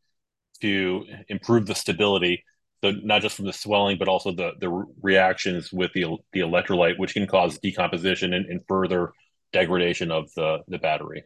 to 0.61 1.05
improve 1.27 1.67
the 1.67 1.75
stability, 1.75 2.43
so 2.83 2.91
not 3.03 3.21
just 3.21 3.35
from 3.35 3.45
the 3.45 3.53
swelling, 3.53 3.99
but 3.99 4.07
also 4.07 4.31
the 4.31 4.53
the 4.59 4.69
reactions 5.03 5.71
with 5.71 5.93
the 5.93 6.05
the 6.33 6.39
electrolyte, 6.39 6.97
which 6.97 7.13
can 7.13 7.27
cause 7.27 7.59
decomposition 7.59 8.33
and, 8.33 8.47
and 8.47 8.61
further 8.67 9.11
degradation 9.53 10.11
of 10.11 10.29
the 10.35 10.59
the 10.67 10.77
battery. 10.77 11.23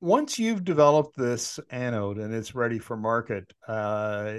Once 0.00 0.38
you've 0.38 0.64
developed 0.64 1.16
this 1.16 1.58
anode 1.70 2.18
and 2.18 2.32
it's 2.32 2.54
ready 2.54 2.78
for 2.78 2.96
market, 2.96 3.52
uh, 3.66 4.34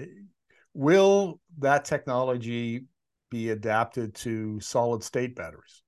will 0.74 1.40
that 1.58 1.84
technology 1.84 2.86
be 3.30 3.50
adapted 3.50 4.16
to 4.16 4.60
solid 4.62 5.04
state 5.04 5.36
batteries? 5.36 5.84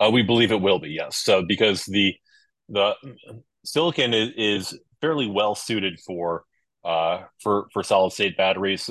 Uh, 0.00 0.10
we 0.12 0.22
believe 0.22 0.52
it 0.52 0.60
will 0.60 0.78
be, 0.78 0.90
yes. 0.90 1.16
So 1.18 1.44
because 1.46 1.84
the 1.84 2.14
the 2.68 2.94
silicon 3.64 4.12
is, 4.12 4.30
is 4.36 4.78
fairly 5.00 5.28
well 5.28 5.54
suited 5.54 5.98
for 6.00 6.44
uh, 6.84 7.22
for 7.42 7.68
for 7.72 7.82
solid 7.82 8.12
state 8.12 8.36
batteries. 8.36 8.90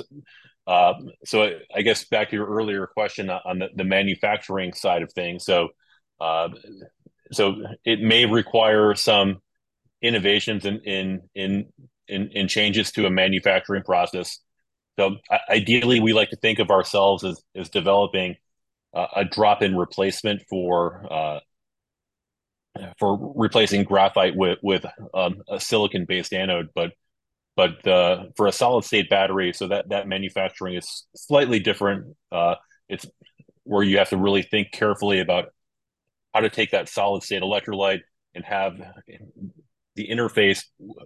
Uh, 0.66 0.94
so 1.24 1.58
I 1.74 1.82
guess 1.82 2.04
back 2.06 2.30
to 2.30 2.36
your 2.36 2.46
earlier 2.46 2.86
question 2.88 3.30
on 3.30 3.60
the, 3.60 3.68
the 3.74 3.84
manufacturing 3.84 4.72
side 4.72 5.02
of 5.02 5.12
things. 5.12 5.44
So, 5.44 5.68
uh, 6.20 6.48
so 7.32 7.56
it 7.84 8.00
may 8.00 8.26
require 8.26 8.94
some 8.94 9.40
innovations 10.02 10.64
in 10.64 10.80
in 10.80 11.22
in 11.34 11.66
in, 12.08 12.30
in 12.30 12.48
changes 12.48 12.92
to 12.92 13.06
a 13.06 13.10
manufacturing 13.10 13.82
process. 13.82 14.38
So 14.98 15.16
ideally, 15.50 16.00
we 16.00 16.12
like 16.12 16.30
to 16.30 16.36
think 16.36 16.58
of 16.58 16.70
ourselves 16.70 17.24
as 17.24 17.42
as 17.54 17.68
developing 17.68 18.36
uh, 18.94 19.06
a 19.16 19.24
drop-in 19.24 19.76
replacement 19.76 20.42
for 20.48 21.06
uh, 21.10 21.40
for 22.98 23.32
replacing 23.34 23.84
graphite 23.84 24.36
with 24.36 24.58
with 24.62 24.86
um, 25.14 25.42
a 25.48 25.60
silicon-based 25.60 26.32
anode, 26.32 26.68
but 26.74 26.92
but 27.56 27.86
uh, 27.86 28.24
for 28.36 28.46
a 28.46 28.52
solid-state 28.52 29.08
battery, 29.08 29.52
so 29.52 29.68
that 29.68 29.88
that 29.88 30.06
manufacturing 30.06 30.74
is 30.74 31.06
slightly 31.14 31.58
different. 31.58 32.16
Uh, 32.30 32.54
it's 32.88 33.06
where 33.64 33.82
you 33.82 33.98
have 33.98 34.10
to 34.10 34.16
really 34.16 34.42
think 34.42 34.72
carefully 34.72 35.20
about 35.20 35.46
how 36.36 36.40
to 36.40 36.50
take 36.50 36.72
that 36.72 36.86
solid-state 36.86 37.42
electrolyte 37.42 38.02
and 38.34 38.44
have 38.44 38.74
the 39.94 40.06
interface 40.06 40.64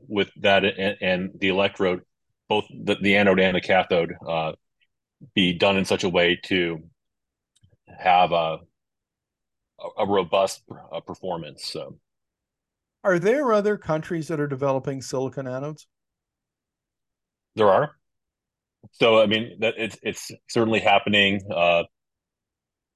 with 0.09 0.29
that 0.41 0.65
and, 0.65 0.97
and 1.01 1.31
the 1.39 1.49
electrode, 1.49 2.01
both 2.49 2.65
the, 2.69 2.97
the, 3.01 3.15
anode 3.15 3.39
and 3.39 3.55
the 3.55 3.61
cathode, 3.61 4.13
uh, 4.29 4.53
be 5.33 5.53
done 5.53 5.77
in 5.77 5.85
such 5.85 6.03
a 6.03 6.09
way 6.09 6.41
to 6.45 6.79
have 7.97 8.33
a 8.33 8.59
a 9.97 10.07
robust 10.07 10.63
uh, 10.93 11.01
performance. 11.01 11.65
So, 11.65 11.97
are 13.05 13.21
there 13.21 13.53
other 13.53 13.79
countries 13.79 14.29
that 14.29 14.41
are 14.41 14.49
developing 14.49 15.01
silicon 15.01 15.47
anodes? 15.47 15.87
There 17.55 17.71
are. 17.71 17.93
So, 18.93 19.23
I 19.23 19.27
mean, 19.27 19.59
that 19.61 19.75
it's 19.79 19.97
it's 20.03 20.31
certainly 20.49 20.81
happening. 20.81 21.41
Uh, 21.51 21.85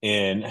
in 0.03 0.45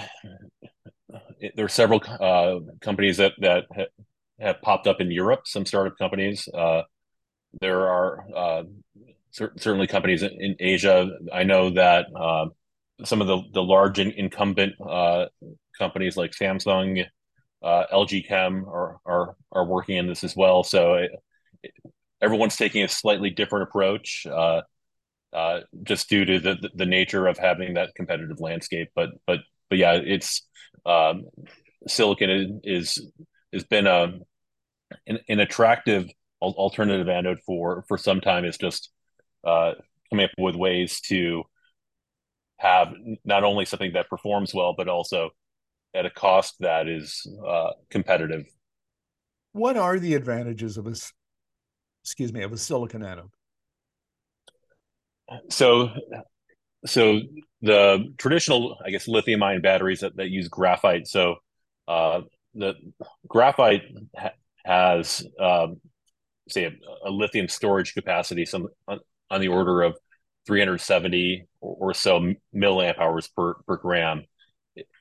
there 1.54 1.64
are 1.64 1.68
several 1.68 2.02
uh, 2.20 2.60
companies 2.80 3.18
that 3.18 3.32
that 3.38 3.64
ha- 3.74 4.04
have 4.40 4.62
popped 4.62 4.86
up 4.86 5.00
in 5.00 5.10
Europe. 5.10 5.46
Some 5.46 5.66
startup 5.66 5.96
companies. 5.98 6.48
Uh, 6.48 6.82
there 7.60 7.88
are 7.88 8.24
uh, 8.34 8.62
cer- 9.30 9.52
certainly 9.56 9.86
companies 9.86 10.22
in, 10.22 10.30
in, 10.40 10.56
Asia. 10.58 11.08
I 11.32 11.44
know 11.44 11.70
that 11.70 12.06
uh, 12.14 12.46
some 13.04 13.20
of 13.20 13.26
the 13.26 13.42
the 13.52 13.62
large 13.62 13.98
in, 13.98 14.12
incumbent 14.12 14.74
uh, 14.80 15.26
companies 15.78 16.16
like 16.16 16.32
Samsung, 16.32 17.04
uh, 17.62 17.84
LG 17.92 18.26
Chem 18.26 18.64
are 18.68 18.98
are 19.04 19.36
are 19.52 19.66
working 19.66 19.96
in 19.96 20.06
this 20.06 20.24
as 20.24 20.36
well. 20.36 20.62
So 20.62 20.94
it, 20.94 21.10
it, 21.62 21.72
everyone's 22.20 22.56
taking 22.56 22.82
a 22.82 22.88
slightly 22.88 23.30
different 23.30 23.68
approach, 23.68 24.26
uh, 24.26 24.62
uh, 25.32 25.60
just 25.82 26.08
due 26.08 26.24
to 26.24 26.38
the 26.40 26.70
the 26.74 26.86
nature 26.86 27.26
of 27.26 27.38
having 27.38 27.74
that 27.74 27.94
competitive 27.94 28.40
landscape. 28.40 28.90
But 28.94 29.10
but 29.26 29.40
but 29.68 29.78
yeah, 29.78 29.94
it's 29.94 30.46
um, 30.86 31.24
silicon 31.86 32.60
is 32.64 33.10
has 33.52 33.64
been 33.64 33.86
a 33.86 34.18
an, 35.06 35.18
an 35.28 35.40
attractive 35.40 36.08
alternative 36.40 37.08
anode 37.08 37.40
for 37.46 37.84
for 37.88 37.98
some 37.98 38.20
time. 38.20 38.44
Is 38.44 38.58
just 38.58 38.90
uh, 39.44 39.72
coming 40.10 40.24
up 40.24 40.30
with 40.38 40.56
ways 40.56 41.00
to 41.02 41.44
have 42.58 42.94
not 43.24 43.44
only 43.44 43.64
something 43.64 43.92
that 43.94 44.08
performs 44.08 44.54
well, 44.54 44.74
but 44.76 44.88
also 44.88 45.30
at 45.94 46.06
a 46.06 46.10
cost 46.10 46.54
that 46.60 46.88
is 46.88 47.26
uh, 47.46 47.70
competitive. 47.90 48.46
What 49.52 49.76
are 49.76 49.98
the 49.98 50.14
advantages 50.14 50.76
of 50.76 50.86
a, 50.86 50.94
excuse 52.02 52.32
me, 52.32 52.42
of 52.42 52.52
a 52.52 52.56
silicon 52.58 53.04
anode? 53.04 53.30
So, 55.48 55.90
so 56.86 57.20
the 57.62 58.12
traditional, 58.18 58.78
I 58.84 58.90
guess, 58.90 59.08
lithium 59.08 59.42
ion 59.42 59.62
batteries 59.62 60.00
that, 60.00 60.16
that 60.16 60.30
use 60.30 60.48
graphite. 60.48 61.06
So, 61.06 61.36
uh, 61.88 62.22
the 62.54 62.74
graphite 63.26 63.82
ha- 64.16 64.30
has, 64.64 65.26
um, 65.40 65.80
say, 66.48 66.64
a, 66.64 67.08
a, 67.08 67.10
lithium 67.10 67.48
storage 67.48 67.94
capacity 67.94 68.44
some 68.44 68.68
on, 68.86 69.00
on 69.30 69.40
the 69.40 69.48
order 69.48 69.82
of 69.82 69.96
370 70.46 71.46
or, 71.60 71.76
or 71.90 71.94
so 71.94 72.32
milliamp 72.54 72.98
hours 72.98 73.28
per, 73.28 73.54
per 73.66 73.76
gram. 73.76 74.24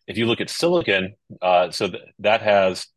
If 0.07 0.17
you 0.17 0.25
look 0.25 0.41
at 0.41 0.49
silicon, 0.49 1.15
uh, 1.41 1.71
so 1.71 1.89
th- 1.89 2.03
that 2.19 2.41
has 2.41 2.87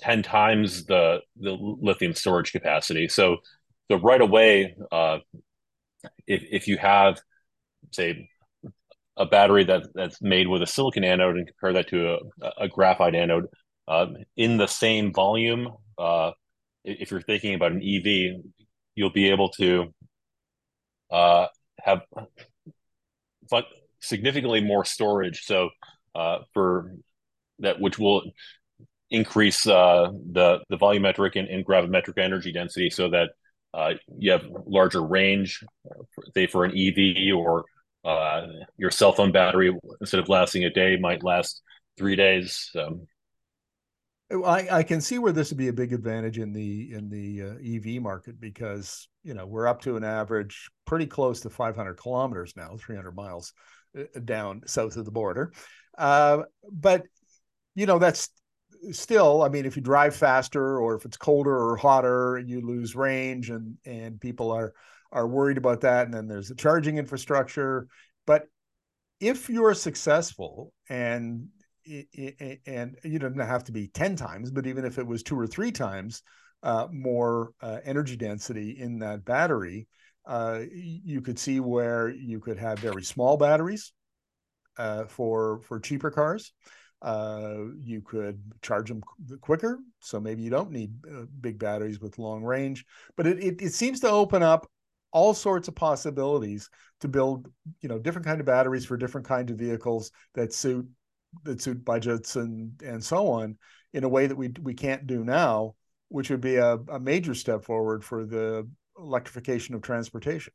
10 0.00 0.22
times 0.22 0.84
the, 0.84 1.20
the 1.36 1.52
lithium 1.52 2.14
storage 2.14 2.52
capacity. 2.52 3.08
So, 3.08 3.38
so 3.90 3.98
right 3.98 4.20
away, 4.20 4.74
uh, 4.90 5.18
if, 6.26 6.42
if 6.50 6.68
you 6.68 6.78
have, 6.78 7.20
say, 7.92 8.28
a 9.16 9.26
battery 9.26 9.64
that, 9.64 9.82
that's 9.94 10.22
made 10.22 10.48
with 10.48 10.62
a 10.62 10.66
silicon 10.66 11.04
anode 11.04 11.36
and 11.36 11.46
compare 11.46 11.74
that 11.74 11.88
to 11.88 12.16
a, 12.40 12.50
a 12.62 12.68
graphite 12.68 13.14
anode, 13.14 13.46
uh, 13.86 14.06
in 14.36 14.56
the 14.56 14.66
same 14.66 15.12
volume, 15.12 15.68
uh, 15.98 16.30
if 16.84 17.10
you're 17.10 17.20
thinking 17.20 17.54
about 17.54 17.72
an 17.72 17.82
EV, 17.82 18.42
you'll 18.94 19.10
be 19.10 19.30
able 19.30 19.50
to 19.50 19.92
uh, 21.10 21.46
have 21.80 22.02
significantly 24.00 24.60
more 24.60 24.84
storage. 24.84 25.44
So 25.44 25.70
uh, 26.14 26.38
for 26.54 26.94
that, 27.60 27.80
which 27.80 27.98
will 27.98 28.22
increase 29.10 29.66
uh, 29.66 30.08
the 30.32 30.60
the 30.68 30.78
volumetric 30.78 31.36
and, 31.36 31.48
and, 31.48 31.66
gravimetric 31.66 32.18
energy 32.18 32.52
density, 32.52 32.90
so 32.90 33.10
that 33.10 33.30
uh, 33.74 33.94
you 34.18 34.32
have 34.32 34.42
larger 34.66 35.02
range, 35.02 35.62
say 36.34 36.46
for 36.46 36.64
an 36.64 36.72
EV 36.76 37.36
or 37.36 37.64
uh, 38.04 38.46
your 38.76 38.90
cell 38.90 39.12
phone 39.12 39.32
battery 39.32 39.76
instead 40.00 40.20
of 40.20 40.28
lasting 40.28 40.64
a 40.64 40.70
day 40.70 40.96
might 40.96 41.22
last 41.22 41.62
three 41.96 42.16
days. 42.16 42.68
So. 42.72 43.06
I, 44.44 44.78
I 44.78 44.82
can 44.82 45.02
see 45.02 45.18
where 45.18 45.32
this 45.32 45.50
would 45.50 45.58
be 45.58 45.68
a 45.68 45.74
big 45.74 45.92
advantage 45.92 46.38
in 46.38 46.54
the 46.54 46.94
in 46.94 47.10
the 47.10 47.42
uh, 47.42 47.76
EV 47.76 48.00
market 48.00 48.40
because 48.40 49.08
you 49.22 49.34
know 49.34 49.44
we're 49.44 49.66
up 49.66 49.82
to 49.82 49.96
an 49.96 50.04
average 50.04 50.70
pretty 50.86 51.06
close 51.06 51.40
to 51.40 51.50
500 51.50 51.94
kilometers 51.94 52.54
now, 52.56 52.76
300 52.78 53.14
miles 53.14 53.52
uh, 53.98 54.04
down 54.24 54.62
south 54.66 54.96
of 54.96 55.04
the 55.04 55.10
border. 55.10 55.52
Uh, 55.98 56.44
but 56.70 57.02
you 57.74 57.84
know 57.84 57.98
that's 57.98 58.30
still, 58.90 59.42
I 59.42 59.48
mean, 59.48 59.64
if 59.64 59.76
you 59.76 59.82
drive 59.82 60.16
faster 60.16 60.78
or 60.78 60.96
if 60.96 61.04
it's 61.04 61.16
colder 61.16 61.56
or 61.56 61.76
hotter, 61.76 62.42
you 62.44 62.60
lose 62.66 62.96
range, 62.96 63.50
and 63.50 63.76
and 63.84 64.20
people 64.20 64.50
are 64.50 64.72
are 65.12 65.28
worried 65.28 65.58
about 65.58 65.82
that. 65.82 66.06
And 66.06 66.14
then 66.14 66.26
there's 66.26 66.48
the 66.48 66.54
charging 66.54 66.98
infrastructure. 66.98 67.86
But 68.26 68.46
if 69.20 69.48
you're 69.48 69.74
successful 69.74 70.72
and 70.88 71.48
and 72.66 72.96
you 73.02 73.18
don't 73.18 73.36
have 73.38 73.64
to 73.64 73.72
be 73.72 73.88
10 73.88 74.14
times, 74.16 74.50
but 74.50 74.66
even 74.66 74.84
if 74.84 74.98
it 74.98 75.06
was 75.06 75.22
two 75.22 75.38
or 75.38 75.46
three 75.46 75.72
times 75.72 76.22
uh, 76.62 76.86
more 76.92 77.52
uh, 77.60 77.78
energy 77.84 78.16
density 78.16 78.78
in 78.78 79.00
that 79.00 79.24
battery, 79.24 79.88
uh, 80.26 80.60
you 80.70 81.20
could 81.20 81.38
see 81.38 81.58
where 81.58 82.08
you 82.08 82.38
could 82.38 82.58
have 82.58 82.78
very 82.78 83.02
small 83.02 83.36
batteries 83.36 83.92
uh, 84.76 85.04
for 85.04 85.60
for 85.60 85.80
cheaper 85.80 86.10
cars. 86.10 86.52
Uh, 87.00 87.64
you 87.80 88.00
could 88.00 88.40
charge 88.62 88.88
them 88.88 89.02
quicker, 89.40 89.80
so 90.00 90.20
maybe 90.20 90.42
you 90.42 90.50
don't 90.50 90.70
need 90.70 90.92
uh, 91.12 91.24
big 91.40 91.58
batteries 91.58 92.00
with 92.00 92.18
long 92.18 92.44
range. 92.44 92.84
But 93.16 93.26
it, 93.26 93.42
it 93.42 93.62
it 93.62 93.72
seems 93.74 93.98
to 94.00 94.08
open 94.08 94.44
up 94.44 94.70
all 95.12 95.34
sorts 95.34 95.68
of 95.68 95.74
possibilities 95.74 96.68
to 97.00 97.08
build 97.08 97.48
you 97.80 97.88
know 97.88 97.98
different 97.98 98.26
kind 98.26 98.40
of 98.40 98.46
batteries 98.46 98.84
for 98.84 98.96
different 98.96 99.26
kinds 99.26 99.50
of 99.50 99.58
vehicles 99.58 100.10
that 100.34 100.52
suit 100.52 100.88
that 101.44 101.60
suit 101.60 101.84
budgets 101.84 102.36
and 102.36 102.80
and 102.82 103.02
so 103.02 103.28
on 103.28 103.56
in 103.92 104.04
a 104.04 104.08
way 104.08 104.26
that 104.26 104.36
we 104.36 104.50
we 104.60 104.74
can't 104.74 105.06
do 105.06 105.24
now, 105.24 105.74
which 106.08 106.30
would 106.30 106.40
be 106.40 106.56
a, 106.56 106.74
a 106.74 107.00
major 107.00 107.34
step 107.34 107.64
forward 107.64 108.04
for 108.04 108.24
the 108.24 108.68
electrification 108.98 109.74
of 109.74 109.82
transportation. 109.82 110.52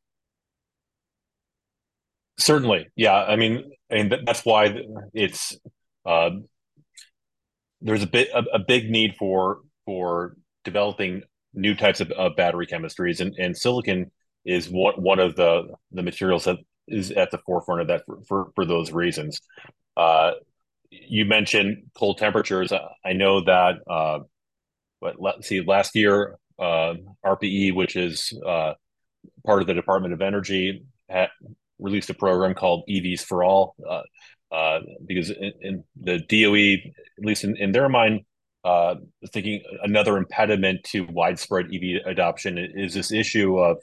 Certainly, 2.40 2.88
yeah. 2.96 3.16
I 3.16 3.36
mean, 3.36 3.72
and 3.90 4.16
that's 4.26 4.46
why 4.46 4.76
it's 5.14 5.58
uh, 6.06 6.32
there's 7.82 8.04
a 8.04 8.08
bit 8.08 8.30
a, 8.34 8.44
a, 8.54 8.60
big 8.60 8.90
need 8.90 9.16
for 9.18 9.60
for 9.86 10.36
developing 10.64 11.24
new 11.54 11.76
types 11.76 12.00
of, 12.00 12.12
of 12.12 12.36
battery 12.36 12.68
chemistries, 12.68 13.20
and, 13.20 13.34
and 13.40 13.58
silicon 13.58 14.12
is 14.48 14.70
one 14.70 14.96
one 14.96 15.20
of 15.20 15.36
the 15.36 15.76
the 15.92 16.02
materials 16.02 16.46
that 16.46 16.58
is 16.88 17.12
at 17.12 17.30
the 17.32 17.38
forefront 17.46 17.82
of 17.82 17.88
that 17.88 18.04
for 18.06 18.22
for, 18.28 18.52
for 18.56 18.66
those 18.66 18.92
reasons. 18.92 19.42
Uh, 19.96 20.32
you 20.90 21.26
mentioned 21.26 21.84
cold 21.96 22.18
temperatures. 22.18 22.72
I 23.04 23.14
know 23.14 23.44
that, 23.44 23.76
uh, 23.90 24.20
but 25.02 25.16
let's 25.20 25.48
see, 25.48 25.62
last 25.62 25.96
year, 25.96 26.38
uh, 26.58 26.94
ARPA-E, 27.26 27.74
which 27.74 27.98
is 27.98 28.32
uh, 28.46 28.74
part 29.46 29.62
of 29.62 29.68
the 29.68 29.74
Department 29.74 30.14
of 30.14 30.22
Energy, 30.22 30.86
had 31.10 31.28
released 31.78 32.10
a 32.10 32.14
program 32.14 32.54
called 32.54 32.84
EVs 32.90 33.22
for 33.22 33.44
All. 33.44 33.76
Uh, 33.88 34.02
uh, 34.50 34.80
because 35.06 35.30
in, 35.30 35.52
in, 35.60 35.84
the 36.02 36.20
DOE, 36.20 36.90
at 37.18 37.26
least 37.26 37.44
in, 37.44 37.58
in 37.58 37.74
their 37.74 37.90
mind, 37.90 38.22
uh, 38.64 38.96
thinking 39.32 39.62
another 39.84 40.18
impediment 40.18 40.84
to 40.86 41.06
widespread 41.12 41.66
EV 41.66 42.06
adoption 42.06 42.58
is 42.58 42.94
this 42.94 43.12
issue 43.12 43.58
of 43.58 43.78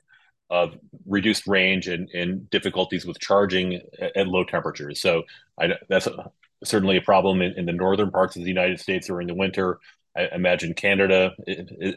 of 0.54 0.78
reduced 1.04 1.48
range 1.48 1.88
and, 1.88 2.08
and 2.10 2.48
difficulties 2.48 3.04
with 3.04 3.18
charging 3.18 3.80
at, 4.00 4.16
at 4.16 4.28
low 4.28 4.44
temperatures. 4.44 5.00
So 5.00 5.24
I, 5.60 5.70
that's 5.88 6.06
a, 6.06 6.30
certainly 6.62 6.96
a 6.96 7.02
problem 7.02 7.42
in, 7.42 7.58
in, 7.58 7.66
the 7.66 7.72
northern 7.72 8.12
parts 8.12 8.36
of 8.36 8.42
the 8.42 8.48
United 8.48 8.78
States 8.78 9.08
during 9.08 9.26
the 9.26 9.34
winter. 9.34 9.80
I 10.16 10.28
imagine 10.32 10.72
Canada 10.74 11.32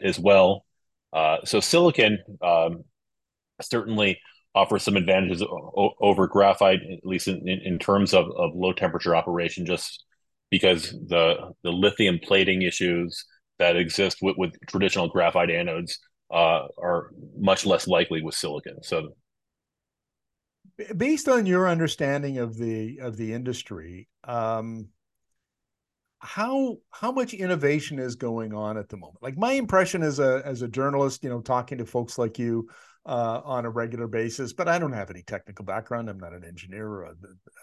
as 0.02 0.18
well. 0.18 0.64
Uh, 1.12 1.36
so 1.44 1.60
silicon 1.60 2.18
um, 2.42 2.82
certainly 3.62 4.18
offers 4.56 4.82
some 4.82 4.96
advantages 4.96 5.40
over 6.00 6.26
graphite, 6.26 6.80
at 6.82 7.06
least 7.06 7.28
in, 7.28 7.46
in 7.46 7.78
terms 7.78 8.12
of, 8.12 8.26
of 8.36 8.56
low 8.56 8.72
temperature 8.72 9.14
operation, 9.14 9.66
just 9.66 10.02
because 10.50 10.90
the 10.90 11.52
the 11.62 11.70
lithium 11.70 12.18
plating 12.20 12.62
issues 12.62 13.24
that 13.60 13.76
exist 13.76 14.18
with, 14.20 14.36
with 14.36 14.52
traditional 14.66 15.08
graphite 15.08 15.48
anodes 15.48 15.98
uh, 16.30 16.66
are 16.76 17.10
much 17.36 17.66
less 17.66 17.86
likely 17.86 18.22
with 18.22 18.34
silicon. 18.34 18.82
So, 18.82 19.10
based 20.96 21.28
on 21.28 21.46
your 21.46 21.68
understanding 21.68 22.38
of 22.38 22.56
the 22.56 22.98
of 23.00 23.16
the 23.16 23.32
industry, 23.32 24.08
um, 24.24 24.88
how 26.20 26.78
how 26.90 27.12
much 27.12 27.34
innovation 27.34 27.98
is 27.98 28.16
going 28.16 28.52
on 28.52 28.76
at 28.76 28.88
the 28.88 28.96
moment? 28.96 29.22
Like 29.22 29.36
my 29.36 29.52
impression 29.52 30.02
as 30.02 30.18
a 30.18 30.42
as 30.44 30.62
a 30.62 30.68
journalist, 30.68 31.22
you 31.22 31.30
know, 31.30 31.40
talking 31.40 31.78
to 31.78 31.86
folks 31.86 32.18
like 32.18 32.38
you 32.38 32.68
uh, 33.06 33.40
on 33.44 33.64
a 33.64 33.70
regular 33.70 34.06
basis, 34.06 34.52
but 34.52 34.68
I 34.68 34.78
don't 34.78 34.92
have 34.92 35.10
any 35.10 35.22
technical 35.22 35.64
background. 35.64 36.10
I'm 36.10 36.18
not 36.18 36.34
an 36.34 36.44
engineer 36.44 36.86
or 36.86 37.14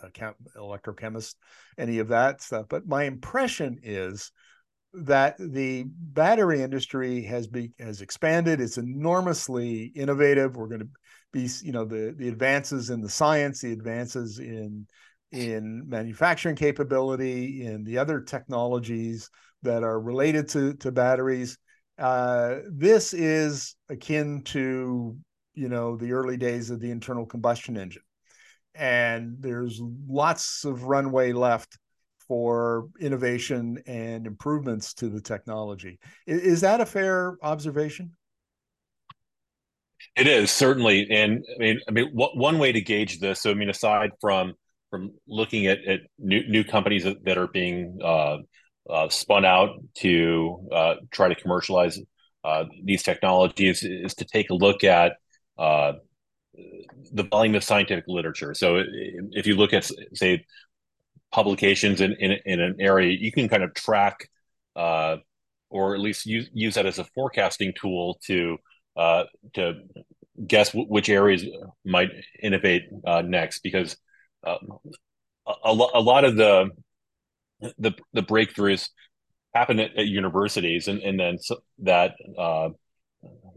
a, 0.04 0.12
chem, 0.12 0.34
electrochemist, 0.58 1.36
any 1.78 2.00
of 2.00 2.08
that 2.08 2.42
stuff. 2.42 2.66
But 2.68 2.88
my 2.88 3.04
impression 3.04 3.80
is 3.84 4.32
that 5.04 5.36
the 5.38 5.86
battery 5.88 6.62
industry 6.62 7.22
has 7.24 7.48
be 7.48 7.72
has 7.80 8.02
expanded. 8.02 8.62
It's 8.62 8.78
enormously 8.78 9.86
innovative. 9.96 10.56
We're 10.56 10.68
going 10.68 10.82
to 10.82 10.90
be, 11.34 11.50
you 11.62 11.72
know, 11.72 11.86
the 11.86 12.14
the 12.18 12.28
advances 12.28 12.90
in 12.90 13.02
the 13.02 13.10
science, 13.10 13.62
the 13.62 13.74
advances 13.74 14.40
in 14.40 14.88
in 15.32 15.88
manufacturing 15.88 16.56
capability, 16.56 17.66
in 17.66 17.84
the 17.84 17.98
other 17.98 18.22
technologies 18.22 19.30
that 19.64 19.84
are 19.84 20.00
related 20.00 20.48
to 20.50 20.74
to 20.76 20.92
batteries. 20.92 21.58
Uh, 21.98 22.58
this 22.72 23.14
is 23.14 23.76
akin 23.90 24.42
to 24.44 25.18
you 25.54 25.70
know 25.70 25.96
the 25.98 26.14
early 26.14 26.38
days 26.38 26.70
of 26.70 26.80
the 26.80 26.92
internal 26.92 27.26
combustion 27.26 27.78
engine, 27.78 28.04
and 28.74 29.36
there's 29.40 29.82
lots 30.08 30.64
of 30.66 30.84
runway 30.84 31.34
left 31.34 31.78
for 32.28 32.88
innovation 33.00 33.82
and 33.86 34.28
improvements 34.28 34.94
to 34.96 35.10
the 35.10 35.22
technology. 35.22 36.00
Is, 36.26 36.42
is 36.42 36.62
that 36.62 36.82
a 36.82 36.86
fair 36.86 37.38
observation? 37.42 38.12
It 40.16 40.28
is 40.28 40.52
certainly, 40.52 41.08
and 41.10 41.44
I 41.56 41.60
mean, 41.60 41.80
I 41.88 41.92
mean, 41.92 42.10
one 42.14 42.58
way 42.58 42.72
to 42.72 42.82
gauge 42.82 43.20
this. 43.20 43.42
So, 43.42 43.52
I 43.52 43.54
mean, 43.54 43.70
aside 43.70 44.12
from 44.22 44.54
from 44.90 45.12
looking 45.28 45.68
at, 45.68 45.80
at 45.86 46.02
new 46.18 46.48
new 46.48 46.64
companies 46.64 47.04
that, 47.04 47.24
that 47.26 47.38
are 47.38 47.48
being 47.48 48.00
uh, 48.04 48.38
uh, 48.90 49.10
spun 49.10 49.44
out 49.44 49.70
to 49.96 50.68
uh, 50.72 50.96
try 51.12 51.28
to 51.28 51.36
commercialize 51.36 52.00
uh, 52.44 52.66
these 52.84 53.04
technologies, 53.04 53.84
is 53.84 54.14
to 54.16 54.26
take 54.26 54.52
a 54.52 54.54
look 54.54 54.84
at 54.84 55.14
uh, 55.58 55.94
the 57.12 57.24
volume 57.24 57.56
of 57.56 57.64
scientific 57.64 58.06
literature. 58.08 58.54
So, 58.54 58.84
if 59.32 59.48
you 59.48 59.56
look 59.56 59.74
at 59.74 59.90
say 60.14 60.46
publications 61.36 62.00
in, 62.00 62.14
in, 62.14 62.38
in 62.46 62.62
an 62.62 62.78
area, 62.80 63.12
you 63.12 63.30
can 63.30 63.50
kind 63.50 63.62
of 63.62 63.74
track 63.74 64.30
uh, 64.78 65.18
or 65.70 65.94
at 65.94 66.00
least 66.00 66.26
use, 66.26 66.50
use 66.54 66.76
that 66.76 66.86
as 66.86 66.98
a 66.98 67.04
forecasting 67.04 67.74
tool 67.80 68.18
to 68.24 68.58
uh, 68.96 69.26
to 69.54 69.74
guess 70.48 70.70
w- 70.70 70.88
which 70.88 71.10
areas 71.10 71.44
might 71.84 72.10
innovate 72.42 72.84
uh, 73.06 73.22
next 73.22 73.60
because 73.60 73.98
uh, 74.48 74.56
a, 75.46 75.52
a, 75.66 75.72
a, 75.96 76.00
lot 76.00 76.24
of 76.24 76.38
the 76.38 76.70
the, 77.78 77.92
the 78.14 78.24
breakthroughs 78.24 78.88
happen 79.54 79.82
at, 79.82 79.98
at 79.98 80.06
universities 80.06 80.88
and, 80.88 81.02
and 81.02 81.20
then 81.20 81.38
so 81.38 81.58
that 81.80 82.16
uh, 82.38 82.70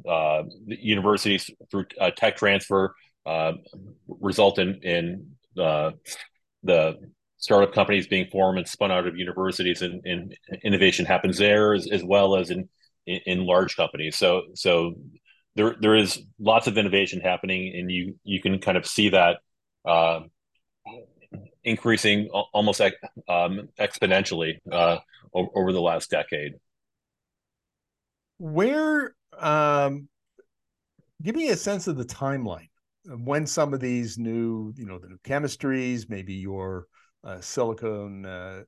uh, 0.08 0.42
universities 0.66 1.48
through 1.70 1.86
tech 2.16 2.36
transfer 2.36 2.92
result 4.20 4.58
in 4.58 4.80
in 4.82 5.36
the 5.54 5.94
startup 7.38 7.72
companies 7.72 8.06
being 8.06 8.26
formed 8.30 8.58
and 8.58 8.68
spun 8.68 8.90
out 8.90 9.06
of 9.06 9.16
universities 9.16 9.82
and, 9.82 10.04
and 10.04 10.36
innovation 10.64 11.06
happens 11.06 11.38
there 11.38 11.72
as, 11.72 11.88
as 11.90 12.02
well 12.04 12.36
as 12.36 12.50
in, 12.50 12.68
in, 13.06 13.20
in 13.26 13.46
large 13.46 13.76
companies. 13.76 14.16
So 14.16 14.42
so 14.54 14.94
there 15.54 15.76
there 15.80 15.96
is 15.96 16.20
lots 16.38 16.66
of 16.66 16.76
innovation 16.76 17.20
happening 17.20 17.74
and 17.76 17.90
you 17.90 18.16
you 18.24 18.40
can 18.40 18.58
kind 18.58 18.76
of 18.76 18.86
see 18.86 19.10
that 19.10 19.38
uh, 19.84 20.20
increasing 21.64 22.28
almost 22.52 22.80
um, 22.80 23.68
exponentially 23.78 24.58
uh, 24.70 24.98
over, 25.32 25.72
the 25.72 25.80
last 25.80 26.10
decade. 26.10 26.52
Where 28.38 29.14
um, 29.38 30.08
give 31.22 31.34
me 31.34 31.48
a 31.48 31.56
sense 31.56 31.86
of 31.86 31.96
the 31.96 32.04
timeline 32.04 32.68
when 33.04 33.46
some 33.46 33.72
of 33.72 33.80
these 33.80 34.18
new 34.18 34.72
you 34.76 34.86
know 34.86 34.98
the 34.98 35.08
new 35.08 35.18
chemistries 35.24 36.08
maybe 36.08 36.34
your 36.34 36.86
uh, 37.24 37.40
silicone 37.40 38.24
uh, 38.24 38.62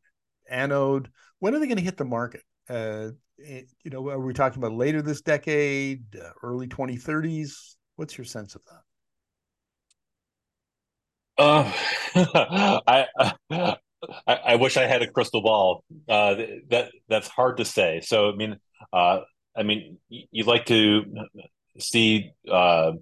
anode. 0.49 1.11
When 1.39 1.55
are 1.55 1.59
they 1.59 1.67
going 1.67 1.79
to 1.79 1.83
hit 1.83 1.97
the 1.97 2.05
market? 2.05 2.43
Uh, 2.69 3.11
you 3.39 3.91
know, 3.91 4.09
are 4.11 4.21
we 4.21 4.33
talking 4.35 4.63
about 4.63 4.73
later 4.73 5.03
this 5.03 5.23
decade, 5.23 6.05
uh, 6.17 6.31
early 6.43 6.67
2030s? 6.67 7.77
What's 7.97 8.19
your 8.19 8.25
sense 8.25 8.55
of 8.55 8.63
that? 8.67 8.83
Uh, 11.39 11.73
I, 12.87 13.07
I, 13.51 13.77
I 14.27 14.57
wish 14.57 14.77
I 14.77 14.87
had 14.87 15.03
a 15.03 15.11
crystal 15.11 15.43
ball. 15.43 15.85
Uh, 16.09 16.35
that 16.69 16.91
that's 17.09 17.29
hard 17.29 17.57
to 17.59 17.65
say. 17.65 18.01
So 18.03 18.31
I 18.31 18.37
mean, 18.37 18.59
uh, 18.93 19.21
I 19.57 19.63
mean, 19.63 19.99
you'd 20.09 20.47
like 20.47 20.67
to 20.67 21.05
see 21.79 22.33
uh, 22.51 22.93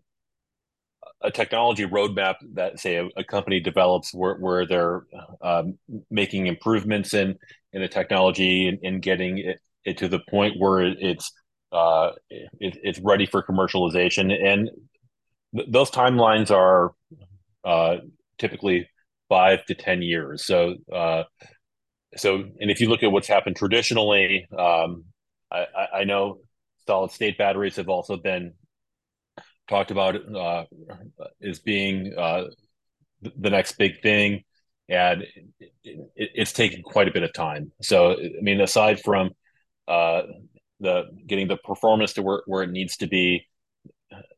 a 1.22 1.30
technology 1.30 1.84
roadmap 1.84 2.36
that 2.54 2.78
say 2.78 2.96
a, 2.96 3.08
a 3.16 3.24
company 3.24 3.60
develops 3.60 4.14
where, 4.14 4.36
where 4.36 4.66
they're 4.66 5.02
um, 5.42 5.78
making 6.10 6.46
improvements 6.46 7.14
in 7.14 7.36
in 7.72 7.82
the 7.82 7.88
technology 7.88 8.68
and, 8.68 8.78
and 8.82 9.02
getting 9.02 9.38
it, 9.38 9.58
it, 9.84 9.98
to 9.98 10.08
the 10.08 10.20
point 10.30 10.54
where 10.58 10.80
it's 10.80 11.32
uh, 11.72 12.10
it, 12.30 12.78
it's 12.82 13.00
ready 13.00 13.26
for 13.26 13.42
commercialization. 13.42 14.32
And 14.32 14.70
th- 15.54 15.68
those 15.70 15.90
timelines 15.90 16.50
are 16.50 16.92
uh, 17.64 17.96
typically 18.38 18.88
five 19.28 19.64
to 19.66 19.74
ten 19.74 20.02
years. 20.02 20.46
So 20.46 20.76
uh, 20.92 21.24
so 22.16 22.36
and 22.36 22.70
if 22.70 22.80
you 22.80 22.88
look 22.88 23.02
at 23.02 23.12
what's 23.12 23.28
happened 23.28 23.56
traditionally 23.56 24.48
um, 24.56 25.04
I, 25.50 25.66
I 25.94 26.04
know 26.04 26.38
solid 26.86 27.10
state 27.10 27.38
batteries 27.38 27.76
have 27.76 27.88
also 27.88 28.16
been 28.16 28.54
talked 29.68 29.90
about 29.90 30.16
uh, 30.34 30.64
as 31.42 31.58
being 31.60 32.14
uh, 32.16 32.44
the 33.22 33.50
next 33.50 33.72
big 33.78 34.00
thing, 34.02 34.44
and 34.88 35.22
it, 35.60 35.72
it, 35.84 36.30
it's 36.34 36.52
taken 36.52 36.82
quite 36.82 37.08
a 37.08 37.12
bit 37.12 37.22
of 37.22 37.32
time. 37.32 37.72
So, 37.82 38.12
I 38.12 38.40
mean, 38.40 38.60
aside 38.60 39.00
from 39.00 39.30
uh, 39.86 40.22
the 40.80 41.04
getting 41.26 41.48
the 41.48 41.56
performance 41.56 42.14
to 42.14 42.22
where, 42.22 42.42
where 42.46 42.62
it 42.62 42.70
needs 42.70 42.96
to 42.98 43.06
be, 43.06 43.46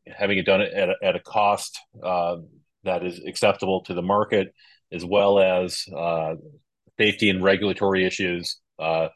having 0.07 0.37
it 0.37 0.45
done 0.45 0.61
at 0.61 0.89
a, 0.89 0.95
at 1.03 1.15
a 1.15 1.19
cost 1.19 1.79
uh, 2.03 2.37
that 2.83 3.05
is 3.05 3.21
acceptable 3.25 3.83
to 3.83 3.93
the 3.93 4.01
market, 4.01 4.53
as 4.91 5.05
well 5.05 5.39
as 5.39 5.85
uh, 5.95 6.35
safety 6.99 7.29
and 7.29 7.43
regulatory 7.43 8.05
issues. 8.05 8.57
Uh, 8.79 9.09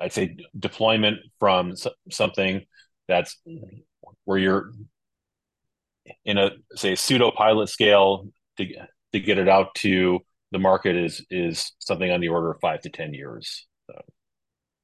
I'd 0.00 0.12
say 0.12 0.36
deployment 0.58 1.18
from 1.38 1.74
something 2.10 2.64
that's 3.06 3.36
where 4.30 4.38
you're 4.38 4.70
in 6.24 6.38
a 6.38 6.52
say 6.76 6.94
pseudo 6.94 7.32
pilot 7.32 7.68
scale 7.68 8.28
to 8.56 8.64
to 9.12 9.18
get 9.18 9.38
it 9.38 9.48
out 9.48 9.74
to 9.74 10.20
the 10.52 10.58
market 10.58 10.94
is 10.94 11.26
is 11.30 11.72
something 11.80 12.12
on 12.12 12.20
the 12.20 12.28
order 12.28 12.52
of 12.52 12.60
five 12.60 12.80
to 12.82 12.90
ten 12.90 13.12
years. 13.12 13.66
So. 13.88 14.00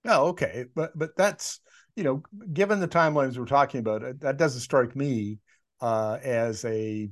Oh, 0.06 0.26
okay, 0.30 0.64
but 0.74 0.98
but 0.98 1.16
that's 1.16 1.60
you 1.94 2.02
know, 2.02 2.24
given 2.52 2.80
the 2.80 2.88
timelines 2.88 3.38
we're 3.38 3.44
talking 3.44 3.78
about, 3.78 4.18
that 4.18 4.36
doesn't 4.36 4.62
strike 4.62 4.96
me 4.96 5.38
uh, 5.80 6.18
as 6.24 6.64
a 6.64 7.08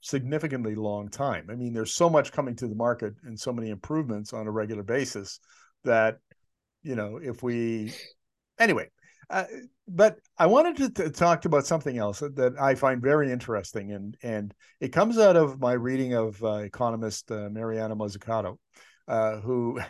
significantly 0.00 0.74
long 0.74 1.10
time. 1.10 1.48
I 1.50 1.54
mean, 1.54 1.74
there's 1.74 1.92
so 1.92 2.08
much 2.08 2.32
coming 2.32 2.56
to 2.56 2.66
the 2.66 2.74
market 2.74 3.12
and 3.24 3.38
so 3.38 3.52
many 3.52 3.68
improvements 3.68 4.32
on 4.32 4.46
a 4.46 4.50
regular 4.50 4.82
basis 4.82 5.38
that 5.84 6.16
you 6.82 6.94
know, 6.94 7.18
if 7.22 7.42
we 7.42 7.92
anyway, 8.58 8.88
uh, 9.28 9.44
but 9.88 10.18
I 10.36 10.46
wanted 10.46 10.76
to, 10.76 10.90
to, 11.02 11.10
talk 11.10 11.44
about 11.44 11.66
something 11.66 11.96
else 11.96 12.20
that 12.20 12.54
I 12.60 12.74
find 12.74 13.02
very 13.02 13.32
interesting, 13.32 13.92
and 13.92 14.16
and 14.22 14.54
it 14.80 14.92
comes 14.92 15.18
out 15.18 15.36
of 15.36 15.60
my 15.60 15.72
reading 15.72 16.14
of 16.14 16.42
uh, 16.44 16.58
economist 16.58 17.30
uh, 17.30 17.48
Mariana 17.50 17.96
Mazzucato, 17.96 18.58
uh, 19.06 19.40
who 19.40 19.80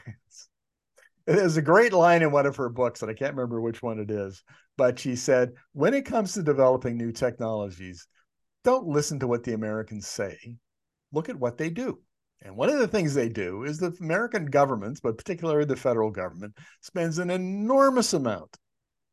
there's 1.27 1.57
a 1.57 1.63
great 1.63 1.93
line 1.93 2.23
in 2.23 2.31
one 2.31 2.47
of 2.47 2.57
her 2.57 2.69
books, 2.69 3.03
and 3.03 3.11
I 3.11 3.15
can't 3.15 3.35
remember 3.35 3.61
which 3.61 3.83
one 3.83 3.99
it 3.99 4.11
is, 4.11 4.43
but 4.77 4.99
she 4.99 5.17
said, 5.17 5.53
when 5.73 5.95
it 5.95 6.07
comes 6.07 6.33
to 6.35 6.43
developing 6.43 6.97
new 6.97 7.13
technologies, 7.13 8.07
don't 8.65 8.87
listen 8.87 9.19
to 9.21 9.27
what 9.27 9.45
the 9.45 9.55
Americans 9.55 10.07
say. 10.07 10.57
Look 11.13 11.29
at 11.29 11.39
what 11.39 11.59
they 11.59 11.71
do. 11.71 11.99
And 12.43 12.57
one 12.57 12.69
of 12.69 12.79
the 12.79 12.89
things 12.89 13.15
they 13.15 13.29
do 13.29 13.65
is 13.65 13.79
the 13.79 13.97
American 14.01 14.47
governments, 14.47 15.01
but 15.01 15.19
particularly 15.19 15.65
the 15.65 15.77
federal 15.77 16.11
government, 16.11 16.57
spends 16.83 17.19
an 17.19 17.31
enormous 17.31 18.13
amount 18.13 18.57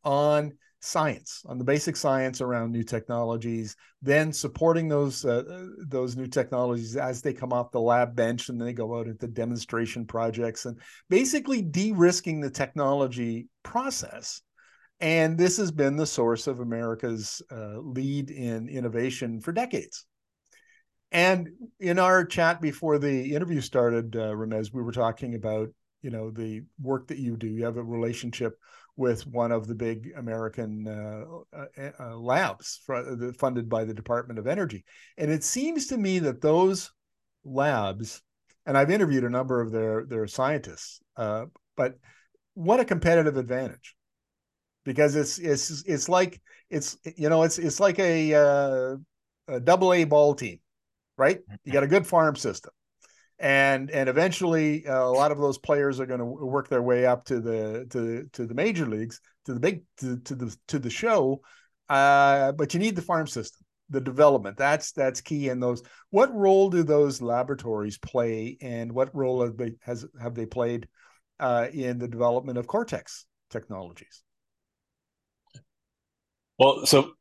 on 0.04 0.54
science, 0.86 1.43
on 1.48 1.58
the 1.58 1.63
basic 1.63 1.95
science 1.95 2.41
around 2.41 2.71
new 2.71 2.84
technologies, 2.84 3.76
then 4.02 4.32
supporting 4.32 4.88
those 4.88 5.26
uh, 5.26 5.67
those 5.88 6.15
new 6.15 6.28
technologies 6.28 6.95
as 6.95 7.21
they 7.21 7.34
come 7.34 7.52
off 7.52 7.71
the 7.71 7.80
lab 7.80 8.15
bench 8.15 8.50
and 8.50 8.62
they 8.62 8.74
go 8.74 8.98
out 8.98 9.08
into 9.08 9.28
demonstration 9.28 10.06
projects 10.06 10.65
and 10.65 10.80
basically 11.10 11.62
de-risking 11.62 12.39
the 12.39 12.50
technology 12.50 13.48
process. 13.63 14.41
And 15.00 15.38
this 15.38 15.58
has 15.58 15.71
been 15.71 15.98
the 15.98 16.06
source 16.06 16.48
of 16.48 16.60
America's 16.60 17.41
uh, 17.52 17.80
lead 17.80 18.30
in 18.30 18.69
innovation 18.69 19.41
for 19.41 19.52
decades. 19.52 20.06
And 21.12 21.50
in 21.80 22.00
our 22.00 22.26
chat 22.26 22.62
before 22.62 22.98
the 22.98 23.34
interview 23.34 23.62
started, 23.62 24.15
uh, 24.15 24.34
Ramez, 24.34 24.74
we 24.74 24.82
were 24.82 24.91
talking 24.91 25.36
about 25.36 25.69
you 26.02 26.12
know 26.12 26.30
the 26.30 26.62
work 26.80 27.08
that 27.08 27.17
you 27.17 27.36
do. 27.36 27.48
You 27.48 27.65
have 27.65 27.78
a 27.78 27.84
relationship 27.84 28.60
with 28.97 29.27
one 29.27 29.51
of 29.51 29.67
the 29.67 29.75
big 29.75 30.12
American 30.15 30.88
uh, 30.88 31.25
uh, 31.53 31.91
uh 31.99 32.15
labs 32.15 32.79
funded 33.38 33.69
by 33.69 33.84
the 33.84 33.93
Department 33.93 34.39
of 34.39 34.47
Energy, 34.47 34.84
and 35.17 35.31
it 35.31 35.43
seems 35.43 35.88
to 35.88 35.97
me 35.97 36.19
that 36.19 36.41
those 36.41 36.91
labs, 37.43 38.21
and 38.65 38.77
I've 38.77 38.91
interviewed 38.91 39.23
a 39.23 39.29
number 39.29 39.62
of 39.62 39.71
their 39.71 40.05
their 40.05 40.27
scientists, 40.27 41.01
uh, 41.17 41.45
but 41.75 41.95
what 42.53 42.79
a 42.79 42.86
competitive 42.86 43.38
advantage 43.38 43.95
because 44.86 45.15
it's 45.15 45.38
it's 45.39 45.84
it's 45.86 46.08
like 46.08 46.41
it's 46.69 46.97
you 47.17 47.29
know 47.29 47.43
it's 47.43 47.60
it's 47.60 47.79
like 47.79 47.99
a, 47.99 48.34
uh, 48.34 48.95
a 49.47 49.60
double 49.60 49.93
A 49.93 50.05
ball 50.05 50.36
team 50.36 50.60
right? 51.17 51.39
You 51.63 51.71
got 51.71 51.84
a 51.84 51.88
good 51.88 52.05
farm 52.05 52.36
system. 52.36 52.71
And 53.38 53.91
and 53.91 54.08
eventually, 54.08 54.88
uh, 54.88 55.04
a 55.04 55.12
lot 55.12 55.32
of 55.32 55.38
those 55.38 55.58
players 55.58 56.00
are 56.00 56.06
going 56.06 56.19
to 56.19 56.26
work 56.26 56.69
their 56.69 56.82
way 56.82 57.06
up 57.06 57.26
to 57.26 57.41
the 57.41 57.86
to 57.89 58.30
to 58.32 58.45
the 58.45 58.54
major 58.54 58.86
leagues, 58.86 59.19
to 59.45 59.54
the 59.54 59.60
big 59.60 59.84
to, 59.98 60.17
to 60.19 60.36
the 60.36 60.56
to 60.67 60.80
the 60.80 60.89
show. 60.89 61.41
Uh, 61.89 62.54
but 62.54 62.74
you 62.74 62.80
need 62.80 62.95
the 62.95 63.02
farm 63.02 63.28
system, 63.28 63.65
the 63.89 64.00
development. 64.00 64.56
That's 64.58 64.93
that's 64.93 65.19
key 65.19 65.50
in 65.50 65.60
those. 65.60 65.84
What 66.12 66.34
role 66.34 66.69
do 66.69 66.84
those 66.84 67.21
laboratories 67.21 67.98
play, 67.98 68.58
and 68.62 68.91
what 68.93 69.13
role 69.13 69.43
have 69.43 69.58
they 69.58 69.74
has 69.82 70.06
have 70.21 70.34
they 70.34 70.45
played 70.45 70.88
uh, 71.39 71.67
in 71.74 72.00
the 72.00 72.08
development 72.08 72.58
of 72.58 72.67
Coretec's 72.67 73.26
technologies? 73.50 74.24
Well, 76.58 76.86
so 76.86 77.12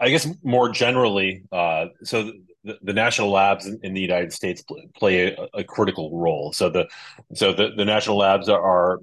I 0.00 0.08
guess 0.08 0.26
more 0.42 0.70
generally, 0.70 1.44
uh, 1.52 1.86
so 2.02 2.32
the, 2.66 2.78
the, 2.82 2.92
national 2.92 3.30
labs 3.30 3.66
in, 3.66 3.94
the 3.94 4.00
United 4.00 4.32
States 4.32 4.62
play 4.96 5.32
a, 5.32 5.48
a, 5.54 5.64
critical 5.64 6.18
role. 6.18 6.52
So 6.52 6.68
the 6.68 6.88
so 7.34 7.52
the, 7.52 7.70
the 7.76 7.84
national 7.84 8.18
labs 8.18 8.48
are, 8.48 8.60
are 8.60 9.00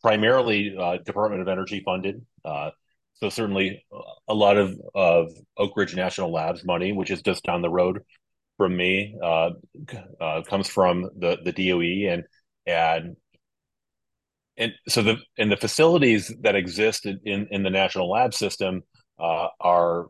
primarily 0.00 0.74
uh, 0.78 0.98
Department 1.04 1.42
of 1.42 1.48
Energy 1.48 1.82
funded. 1.84 2.24
Uh, 2.44 2.70
so 3.14 3.28
certainly 3.28 3.84
a 4.28 4.34
lot 4.34 4.56
of 4.56 4.80
of 4.94 5.32
Oak 5.56 5.76
Ridge 5.76 5.94
National 5.94 6.32
Labs 6.32 6.64
money, 6.64 6.92
which 6.92 7.10
is 7.10 7.20
just 7.20 7.44
down 7.44 7.62
the 7.62 7.68
road 7.68 8.00
from 8.56 8.76
me, 8.76 9.16
uh, 9.22 9.50
uh, 10.20 10.42
comes 10.42 10.68
from 10.68 11.10
the 11.18 11.38
the 11.44 11.52
DOE 11.52 12.12
and 12.12 12.24
and 12.66 13.16
and 14.56 14.72
so 14.88 15.02
the 15.02 15.16
and 15.36 15.50
the 15.50 15.56
facilities 15.56 16.32
that 16.42 16.54
exist 16.54 17.06
in 17.06 17.48
in 17.50 17.62
the 17.62 17.70
national 17.70 18.08
lab 18.08 18.32
system 18.32 18.82
uh, 19.18 19.48
are 19.60 20.06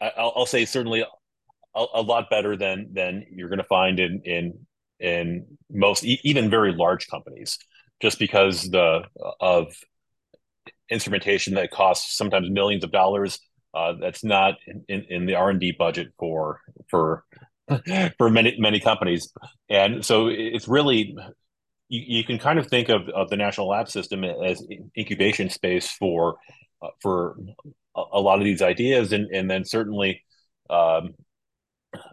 I'll, 0.00 0.32
I'll, 0.36 0.46
say 0.46 0.64
certainly 0.64 1.00
a, 1.00 1.84
a, 1.94 2.02
lot 2.02 2.30
better 2.30 2.56
than 2.56 2.90
than 2.92 3.24
you're 3.30 3.48
going 3.48 3.58
to 3.58 3.64
find 3.64 3.98
in 3.98 4.22
in 4.24 4.66
in 5.00 5.46
most 5.70 6.04
even 6.04 6.50
very 6.50 6.72
large 6.72 7.06
companies 7.08 7.58
just 8.00 8.18
because 8.18 8.62
the 8.62 9.02
of 9.40 9.74
instrumentation 10.90 11.54
that 11.54 11.70
costs 11.70 12.16
sometimes 12.16 12.50
millions 12.50 12.84
of 12.84 12.92
dollars 12.92 13.40
uh, 13.74 13.94
that's 14.00 14.24
not 14.24 14.54
in, 14.88 15.02
in 15.10 15.26
the 15.26 15.34
r&d 15.34 15.74
budget 15.78 16.08
for 16.18 16.60
for 16.88 17.24
for 18.18 18.30
many 18.30 18.56
many 18.58 18.80
companies. 18.80 19.32
And 19.68 20.04
so 20.04 20.28
it's 20.28 20.68
really 20.68 21.16
you, 21.88 22.18
you 22.18 22.24
can 22.24 22.38
kind 22.38 22.58
of 22.58 22.66
think 22.68 22.88
of, 22.88 23.08
of 23.08 23.30
the 23.30 23.36
national 23.36 23.68
lab 23.68 23.88
system 23.88 24.24
as 24.24 24.64
incubation 24.96 25.50
space 25.50 25.90
for 25.90 26.36
uh, 26.82 26.88
for 27.00 27.36
a, 28.12 28.20
lot 28.20 28.38
of 28.38 28.44
these 28.44 28.62
ideas, 28.62 29.12
and 29.12 29.30
and 29.30 29.50
then 29.50 29.64
certainly 29.64 30.22
um, 30.70 31.14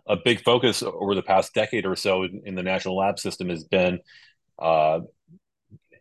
a 0.07 0.15
big 0.15 0.43
focus 0.43 0.83
over 0.83 1.15
the 1.15 1.23
past 1.23 1.53
decade 1.53 1.85
or 1.85 1.95
so 1.95 2.23
in, 2.23 2.41
in 2.45 2.55
the 2.55 2.63
national 2.63 2.97
lab 2.97 3.19
system 3.19 3.49
has 3.49 3.63
been 3.63 3.99
uh, 4.59 4.99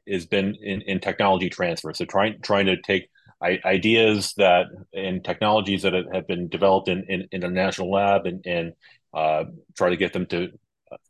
has 0.09 0.27
been 0.27 0.55
in, 0.61 0.83
in 0.83 1.01
technology 1.01 1.49
transfer. 1.49 1.93
So 1.95 2.05
trying 2.05 2.41
trying 2.43 2.67
to 2.67 2.81
take 2.81 3.09
ideas 3.43 4.35
that 4.37 4.67
and 4.93 5.25
technologies 5.25 5.83
that 5.83 5.95
have 6.13 6.27
been 6.29 6.49
developed 6.49 6.89
in, 6.89 7.05
in, 7.09 7.27
in 7.33 7.43
a 7.43 7.51
national 7.51 7.91
lab 7.91 8.27
and, 8.27 8.47
and 8.47 8.73
uh, 9.13 9.45
try 9.77 9.91
to 9.91 9.97
get 9.97 10.13
them 10.13 10.27
to 10.27 10.49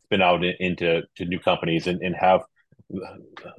spin 0.05 0.23
out 0.23 0.43
into 0.43 1.03
to 1.17 1.25
new 1.27 1.39
companies 1.39 1.87
and, 1.87 2.01
and 2.03 2.17
have 2.17 2.41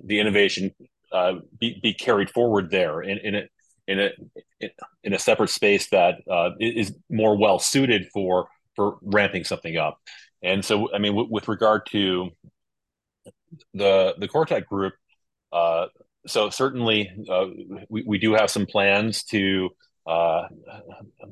the 0.03 0.19
innovation 0.19 0.71
uh, 1.11 1.33
be, 1.59 1.79
be 1.83 1.93
carried 1.93 2.29
forward 2.29 2.71
there. 2.71 3.01
And, 3.01 3.19
and 3.19 3.35
it, 3.35 3.51
in 3.87 3.99
a 3.99 4.09
in 5.03 5.13
a 5.13 5.19
separate 5.19 5.49
space 5.49 5.89
that 5.89 6.15
uh, 6.29 6.51
is 6.59 6.95
more 7.09 7.37
well 7.37 7.59
suited 7.59 8.07
for 8.13 8.47
for 8.75 8.97
ramping 9.01 9.43
something 9.43 9.77
up. 9.77 9.99
And 10.41 10.63
so, 10.63 10.93
I 10.93 10.99
mean, 10.99 11.13
w- 11.13 11.29
with 11.29 11.47
regard 11.47 11.85
to 11.87 12.29
the 13.73 14.15
the 14.17 14.27
Coretec 14.27 14.65
group, 14.65 14.93
uh, 15.51 15.87
so 16.27 16.49
certainly 16.49 17.11
uh, 17.29 17.45
we 17.89 18.03
we 18.05 18.17
do 18.17 18.33
have 18.33 18.49
some 18.49 18.65
plans 18.65 19.23
to 19.25 19.69
uh, 20.07 20.47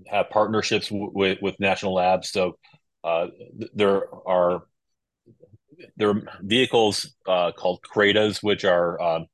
have 0.07 0.29
partnerships 0.29 0.89
w- 0.89 1.11
with 1.13 1.41
with 1.41 1.59
national 1.59 1.93
labs. 1.93 2.29
So 2.29 2.57
uh, 3.03 3.27
th- 3.57 3.71
there 3.73 4.03
are 4.27 4.63
there 5.97 6.09
are 6.09 6.21
vehicles 6.41 7.15
uh, 7.27 7.51
called 7.53 7.81
CRADAs, 7.81 8.43
which 8.43 8.65
are 8.65 9.01
um, 9.01 9.25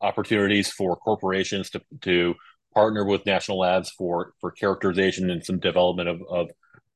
opportunities 0.00 0.70
for 0.70 0.96
corporations 0.96 1.70
to 1.70 1.80
to 2.02 2.34
partner 2.74 3.04
with 3.04 3.26
national 3.26 3.58
labs 3.58 3.90
for 3.90 4.32
for 4.40 4.50
characterization 4.50 5.30
and 5.30 5.44
some 5.44 5.58
development 5.58 6.08
of 6.08 6.20
of 6.28 6.48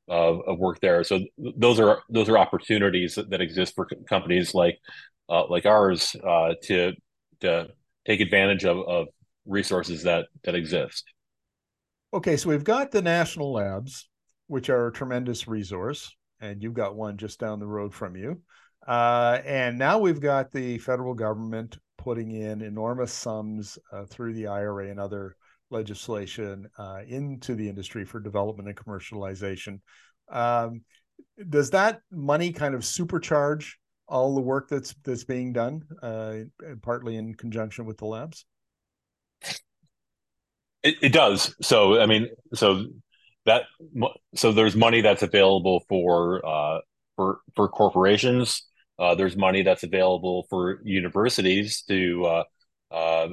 of, 0.08 0.40
of 0.46 0.58
work 0.58 0.80
there. 0.80 1.02
So 1.04 1.20
those 1.56 1.80
are 1.80 2.02
those 2.08 2.28
are 2.28 2.38
opportunities 2.38 3.14
that, 3.16 3.30
that 3.30 3.40
exist 3.40 3.74
for 3.74 3.88
companies 4.08 4.54
like 4.54 4.78
uh, 5.28 5.46
like 5.48 5.66
ours 5.66 6.14
uh, 6.24 6.54
to 6.64 6.92
to 7.40 7.68
take 8.06 8.20
advantage 8.20 8.64
of, 8.64 8.78
of 8.86 9.08
resources 9.44 10.02
that 10.04 10.26
that 10.44 10.54
exist. 10.54 11.04
Okay, 12.14 12.36
so 12.36 12.48
we've 12.48 12.64
got 12.64 12.92
the 12.92 13.02
national 13.02 13.52
labs, 13.52 14.08
which 14.46 14.70
are 14.70 14.86
a 14.86 14.92
tremendous 14.92 15.48
resource, 15.48 16.14
and 16.40 16.62
you've 16.62 16.74
got 16.74 16.94
one 16.94 17.16
just 17.16 17.40
down 17.40 17.58
the 17.58 17.66
road 17.66 17.92
from 17.92 18.16
you. 18.16 18.40
Uh, 18.86 19.40
and 19.44 19.76
now 19.76 19.98
we've 19.98 20.20
got 20.20 20.52
the 20.52 20.78
federal 20.78 21.14
government 21.14 21.76
putting 22.06 22.30
in 22.30 22.62
enormous 22.62 23.12
sums 23.12 23.80
uh, 23.92 24.04
through 24.04 24.32
the 24.32 24.46
IRA 24.46 24.88
and 24.90 25.00
other 25.00 25.34
legislation 25.70 26.68
uh, 26.78 27.00
into 27.08 27.56
the 27.56 27.68
industry 27.68 28.04
for 28.04 28.20
development 28.20 28.68
and 28.68 28.78
commercialization. 28.78 29.80
Um, 30.30 30.82
does 31.48 31.70
that 31.70 32.02
money 32.12 32.52
kind 32.52 32.76
of 32.76 32.82
supercharge 32.82 33.72
all 34.06 34.36
the 34.36 34.40
work 34.40 34.68
that's 34.68 34.94
that's 35.02 35.24
being 35.24 35.52
done, 35.52 35.82
uh, 36.00 36.42
partly 36.80 37.16
in 37.16 37.34
conjunction 37.34 37.86
with 37.86 37.98
the 37.98 38.06
labs? 38.06 38.44
It, 40.84 40.94
it 41.02 41.12
does. 41.12 41.56
So 41.60 42.00
I 42.00 42.06
mean, 42.06 42.28
so 42.54 42.84
that 43.46 43.64
so 44.36 44.52
there's 44.52 44.76
money 44.76 45.00
that's 45.00 45.24
available 45.24 45.82
for 45.88 46.46
uh, 46.46 46.78
for 47.16 47.40
for 47.56 47.68
corporations 47.68 48.62
uh, 48.98 49.14
there's 49.14 49.36
money 49.36 49.62
that's 49.62 49.82
available 49.82 50.46
for 50.48 50.80
universities 50.84 51.82
to 51.82 52.24
uh, 52.24 52.44
uh, 52.90 53.28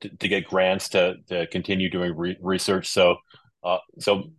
to, 0.00 0.08
to, 0.08 0.28
get 0.28 0.46
grants 0.46 0.90
to 0.90 1.16
to 1.28 1.46
continue 1.48 1.90
doing 1.90 2.16
re- 2.16 2.38
research. 2.40 2.88
So 2.88 3.16
uh, 3.64 3.78
so 3.98 4.30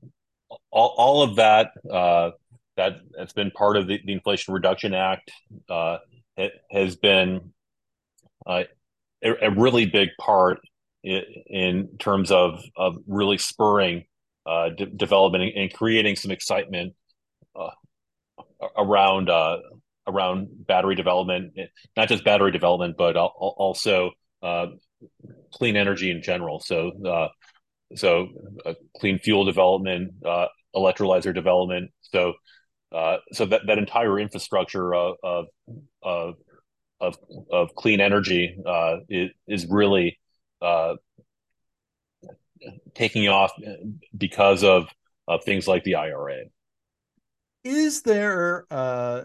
all, 0.72 0.94
all 0.98 1.24
of 1.24 1.36
that 1.36 1.72
uh, 1.92 2.32
that 2.78 2.98
has 3.18 3.34
been 3.34 3.52
part 3.52 3.76
of 3.76 3.88
the, 3.88 4.00
the 4.06 4.14
Inflation 4.14 4.54
Reduction 4.54 4.94
Act 4.94 5.32
uh, 5.70 5.98
has 6.72 6.96
been 6.96 7.54
a, 8.48 8.66
a, 9.24 9.52
really 9.52 9.86
big 9.86 10.10
part 10.20 10.60
in, 11.04 11.90
terms 12.00 12.32
of 12.32 12.62
of 12.78 12.98
really 13.08 13.38
spurring 13.38 14.06
de- 14.46 14.86
development 14.86 15.54
and, 15.56 15.74
creating 15.74 16.16
some 16.16 16.32
excitement 16.32 16.94
around 18.78 19.30
uh, 19.30 19.58
around 20.08 20.48
battery 20.68 20.96
development, 20.96 21.54
not 21.98 22.08
just 22.08 22.24
battery 22.24 22.52
development, 22.52 22.96
but 22.98 23.16
also 23.16 24.12
uh, 24.44 24.68
clean 25.54 25.76
energy 25.76 26.12
in 26.12 26.22
general. 26.22 26.60
So 26.60 26.92
uh, 27.06 27.28
so 27.96 28.28
uh, 28.66 28.74
clean 28.98 29.20
fuel 29.20 29.46
development, 29.46 30.14
uh, 30.26 30.48
electrolyzer 30.76 31.34
development. 31.34 31.92
So 32.02 32.34
uh, 32.92 33.18
so 33.34 33.46
that, 33.46 33.62
that 33.68 33.78
entire 33.78 34.20
infrastructure 34.20 34.94
of 34.94 35.16
of 35.24 35.46
of 36.02 36.36
of, 37.02 37.18
of 37.52 37.76
clean 37.76 38.00
energy 38.00 38.58
uh, 38.66 38.98
is, 39.10 39.32
is 39.48 39.66
really 39.68 40.18
uh, 40.62 40.96
taking 42.94 43.28
off 43.28 43.52
because 44.18 44.64
of 44.64 44.88
of 45.28 45.44
things 45.44 45.68
like 45.68 45.84
the 45.84 45.96
IRA. 45.96 46.46
Is 47.66 48.04
there 48.04 48.68
uh, 48.70 49.24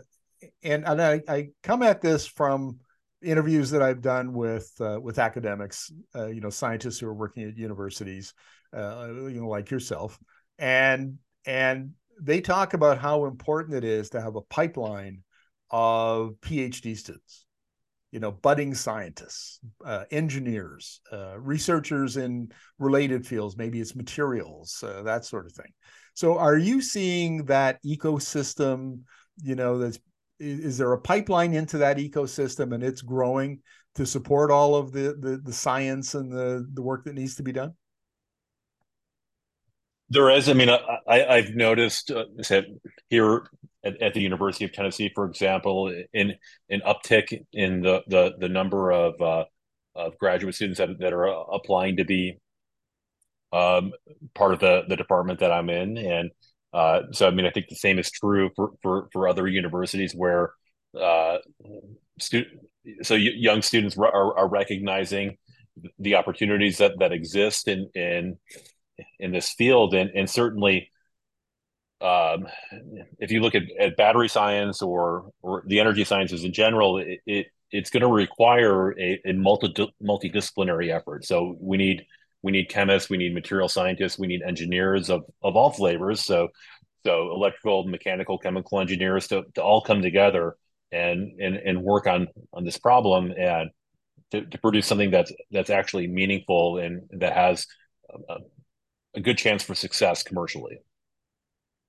and 0.63 0.87
and 0.87 1.03
I, 1.03 1.21
I 1.29 1.49
come 1.63 1.83
at 1.83 2.01
this 2.01 2.27
from 2.27 2.79
interviews 3.23 3.71
that 3.71 3.83
I've 3.83 4.01
done 4.01 4.33
with 4.33 4.73
uh, 4.81 4.99
with 5.01 5.19
academics, 5.19 5.93
uh, 6.15 6.29
you 6.29 6.41
know, 6.41 6.51
scientists 6.51 6.99
who 6.99 7.07
are 7.07 7.15
working 7.15 7.45
at 7.45 7.57
universities, 7.57 8.33
uh, 8.75 9.09
you 9.11 9.41
know, 9.41 9.49
like 9.49 9.71
yourself, 9.71 10.19
and 10.59 11.19
and 11.45 11.91
they 12.21 12.41
talk 12.41 12.75
about 12.75 12.99
how 12.99 13.27
important 13.27 13.77
it 13.77 13.85
is 13.85 14.11
to 14.11 14.21
have 14.21 14.37
a 14.37 14.43
pipeline 14.43 15.23
of 15.71 16.35
PhD 16.41 16.97
students, 16.97 17.47
you 18.13 18.21
know, 18.21 18.33
budding 18.33 18.75
scientists, 18.75 19.61
uh, 19.85 20.05
engineers, 20.11 21.01
uh, 21.13 21.39
researchers 21.39 22.17
in 22.17 22.51
related 22.79 23.27
fields, 23.27 23.57
maybe 23.57 23.81
it's 23.81 23.95
materials, 23.95 24.83
uh, 24.87 25.03
that 25.03 25.25
sort 25.25 25.47
of 25.47 25.53
thing. 25.53 25.73
So, 26.15 26.37
are 26.39 26.57
you 26.57 26.83
seeing 26.83 27.45
that 27.47 27.83
ecosystem? 27.85 29.03
You 29.43 29.55
know, 29.55 29.79
that's 29.79 29.99
is 30.41 30.79
there 30.79 30.93
a 30.93 31.01
pipeline 31.01 31.53
into 31.53 31.79
that 31.79 31.99
ecosystem 31.99 32.75
and 32.75 32.83
it's 32.83 33.03
growing 33.03 33.61
to 33.95 34.07
support 34.07 34.51
all 34.51 34.75
of 34.75 34.91
the 34.91 35.15
the, 35.19 35.41
the 35.45 35.53
science 35.53 36.15
and 36.15 36.33
the 36.33 36.67
the 36.73 36.83
work 36.83 37.05
that 37.05 37.15
needs 37.15 37.37
to 37.37 37.43
be 37.43 37.53
done 37.53 37.75
there 40.09 40.31
is 40.31 40.49
i 40.49 40.53
mean 40.55 40.71
I 40.71 40.99
i, 41.07 41.37
have 41.37 41.55
noticed 41.55 42.11
uh, 42.11 42.25
here 43.11 43.47
at, 43.85 44.01
at, 44.01 44.15
the 44.15 44.21
university 44.21 44.65
of 44.65 44.73
tennessee 44.73 45.11
for 45.15 45.25
example 45.27 45.93
in 46.13 46.35
an 46.69 46.81
uptick 46.87 47.45
in 47.53 47.81
the 47.83 48.03
the, 48.07 48.35
the 48.39 48.49
number 48.49 48.91
of 48.91 49.21
uh, 49.21 49.45
of 49.95 50.17
graduate 50.19 50.55
students 50.55 50.79
that, 50.79 50.99
that 50.99 51.13
are 51.13 51.27
applying 51.27 51.97
to 51.97 52.05
be 52.05 52.39
um, 53.53 53.93
part 54.35 54.53
of 54.53 54.61
the 54.61 54.83
the 54.89 54.97
department 54.97 55.41
that 55.41 55.53
i'm 55.53 55.71
in 55.71 55.97
and 55.99 56.31
uh, 56.73 57.03
so, 57.13 57.27
I 57.27 57.31
mean, 57.31 57.47
I 57.47 57.51
think 57.51 57.69
the 57.69 57.75
same 57.75 57.99
is 57.99 58.11
true 58.11 58.51
for 58.55 58.71
for, 58.83 59.09
for 59.13 59.29
other 59.29 59.47
universities 59.47 60.15
where 60.15 60.53
uh, 60.99 61.39
stu- 62.19 62.47
so 63.03 63.15
young 63.15 63.63
students 63.63 63.97
are, 63.99 64.39
are 64.39 64.49
recognizing 64.49 65.37
the 65.99 66.15
opportunities 66.15 66.79
that, 66.79 66.93
that 66.99 67.13
exist 67.13 67.69
in 67.69 67.91
in 67.95 68.39
in 69.19 69.33
this 69.33 69.51
field, 69.51 69.95
and 69.95 70.11
and 70.11 70.29
certainly. 70.29 70.91
Um, 72.01 72.47
if 73.19 73.31
you 73.31 73.41
look 73.41 73.55
at, 73.55 73.65
at 73.79 73.97
battery 73.97 74.29
science 74.29 74.81
or 74.81 75.31
or 75.43 75.63
the 75.67 75.81
energy 75.81 76.05
sciences 76.05 76.45
in 76.45 76.53
general, 76.53 76.99
it, 76.99 77.21
it 77.27 77.47
it's 77.71 77.91
going 77.91 78.03
to 78.03 78.09
require 78.09 78.99
a, 78.99 79.21
a 79.25 79.33
multi 79.33 79.93
multidisciplinary 80.03 80.95
effort. 80.95 81.25
So 81.25 81.57
we 81.61 81.77
need 81.77 82.07
we 82.43 82.53
need 82.53 82.69
chemists, 82.69 83.11
we 83.11 83.19
need 83.19 83.35
material 83.35 83.69
scientists, 83.69 84.19
we 84.19 84.27
need 84.27 84.43
engineers 84.43 85.11
of, 85.11 85.25
of 85.43 85.57
all 85.57 85.71
flavors. 85.71 86.25
So, 86.25 86.49
so 87.05 87.33
electrical, 87.33 87.87
mechanical, 87.87 88.39
chemical 88.39 88.81
engineers 88.81 89.29
to, 89.29 89.45
to 89.55 89.63
all 89.63 89.83
come 89.83 90.03
together 90.03 90.57
and, 90.93 91.39
and, 91.41 91.57
and 91.57 91.83
work 91.83 92.07
on, 92.07 92.29
on 92.53 92.65
this 92.65 92.79
problem 92.79 93.33
and 93.39 93.71
to, 94.31 94.47
to 94.47 94.59
produce 94.59 94.87
something 94.87 95.11
that's, 95.11 95.33
that's 95.51 95.71
actually 95.71 96.07
meaningful 96.07 96.79
and 96.79 97.03
that 97.11 97.35
has 97.35 97.67
a, 98.29 98.37
a 99.15 99.21
good 99.21 99.37
chance 99.39 99.63
for 99.63 99.75
success 99.75 100.23
commercially. 100.23 100.81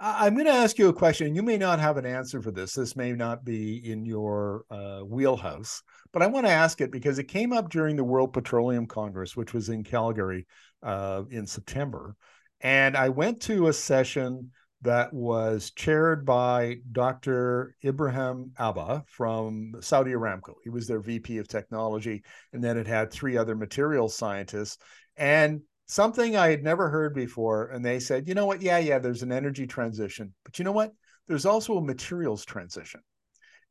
I'm 0.03 0.33
going 0.33 0.47
to 0.47 0.51
ask 0.51 0.79
you 0.79 0.89
a 0.89 0.93
question. 0.93 1.35
You 1.35 1.43
may 1.43 1.57
not 1.57 1.79
have 1.79 1.97
an 1.97 2.07
answer 2.07 2.41
for 2.41 2.49
this. 2.49 2.73
This 2.73 2.95
may 2.95 3.11
not 3.11 3.45
be 3.45 3.77
in 3.87 4.03
your 4.03 4.65
uh, 4.71 5.01
wheelhouse, 5.01 5.83
but 6.11 6.23
I 6.23 6.27
want 6.27 6.47
to 6.47 6.51
ask 6.51 6.81
it 6.81 6.91
because 6.91 7.19
it 7.19 7.25
came 7.25 7.53
up 7.53 7.69
during 7.69 7.95
the 7.95 8.03
World 8.03 8.33
Petroleum 8.33 8.87
Congress, 8.87 9.37
which 9.37 9.53
was 9.53 9.69
in 9.69 9.83
Calgary 9.83 10.47
uh, 10.81 11.21
in 11.29 11.45
September. 11.45 12.15
And 12.61 12.97
I 12.97 13.09
went 13.09 13.43
to 13.43 13.67
a 13.67 13.73
session 13.73 14.49
that 14.81 15.13
was 15.13 15.69
chaired 15.69 16.25
by 16.25 16.77
Dr. 16.91 17.75
Ibrahim 17.85 18.53
Abba 18.57 19.03
from 19.07 19.75
Saudi 19.81 20.13
Aramco. 20.13 20.55
He 20.63 20.71
was 20.71 20.87
their 20.87 20.99
VP 20.99 21.37
of 21.37 21.47
technology. 21.47 22.23
And 22.53 22.63
then 22.63 22.75
it 22.75 22.87
had 22.87 23.11
three 23.11 23.37
other 23.37 23.55
materials 23.55 24.15
scientists. 24.15 24.79
And 25.15 25.61
something 25.91 26.37
I 26.37 26.49
had 26.49 26.63
never 26.63 26.89
heard 26.89 27.13
before. 27.13 27.67
And 27.67 27.83
they 27.83 27.99
said, 27.99 28.25
you 28.25 28.33
know 28.33 28.45
what? 28.45 28.61
Yeah, 28.61 28.77
yeah, 28.77 28.97
there's 28.97 29.23
an 29.23 29.31
energy 29.33 29.67
transition. 29.67 30.33
But 30.45 30.57
you 30.57 30.63
know 30.63 30.71
what? 30.71 30.93
There's 31.27 31.45
also 31.45 31.77
a 31.77 31.81
materials 31.81 32.45
transition. 32.45 33.01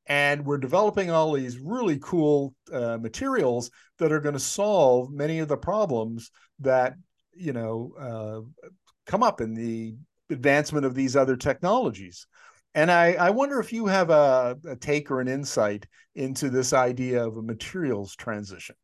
And 0.05 0.45
we're 0.45 0.59
developing 0.59 1.11
all 1.11 1.33
these 1.33 1.59
really 1.59 1.99
cool 1.99 2.55
uh, 2.71 2.99
materials 2.99 3.71
that 3.99 4.13
are 4.13 4.21
going 4.21 4.35
to 4.35 4.39
solve 4.39 5.11
many 5.11 5.39
of 5.39 5.49
the 5.49 5.57
problems 5.57 6.31
that, 6.59 6.95
you 7.33 7.55
know, 7.55 7.93
uh, 7.99 8.71
come 9.07 9.23
up 9.23 9.41
in 9.41 9.55
the 9.55 9.95
advancement 10.29 10.85
of 10.85 10.95
these 10.95 11.17
other 11.17 11.37
technologies. 11.37 12.27
And 12.75 12.91
I, 12.91 13.15
I 13.15 13.31
wonder 13.31 13.61
if 13.61 13.73
you 13.73 13.87
have 13.87 14.11
a, 14.11 14.59
a 14.69 14.77
take 14.77 15.11
or 15.11 15.23
an 15.23 15.29
insight 15.29 15.87
into 16.15 16.51
this 16.51 16.75
idea 16.75 17.27
of 17.27 17.39
a 17.39 17.43
materials 17.43 18.15
transition. 18.15 18.77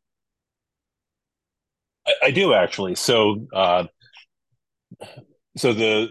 I, 2.07 2.13
I 2.23 2.31
do 2.31 2.53
actually. 2.53 2.95
So, 2.95 3.47
uh, 3.53 3.85
so 5.57 5.73
the 5.73 6.07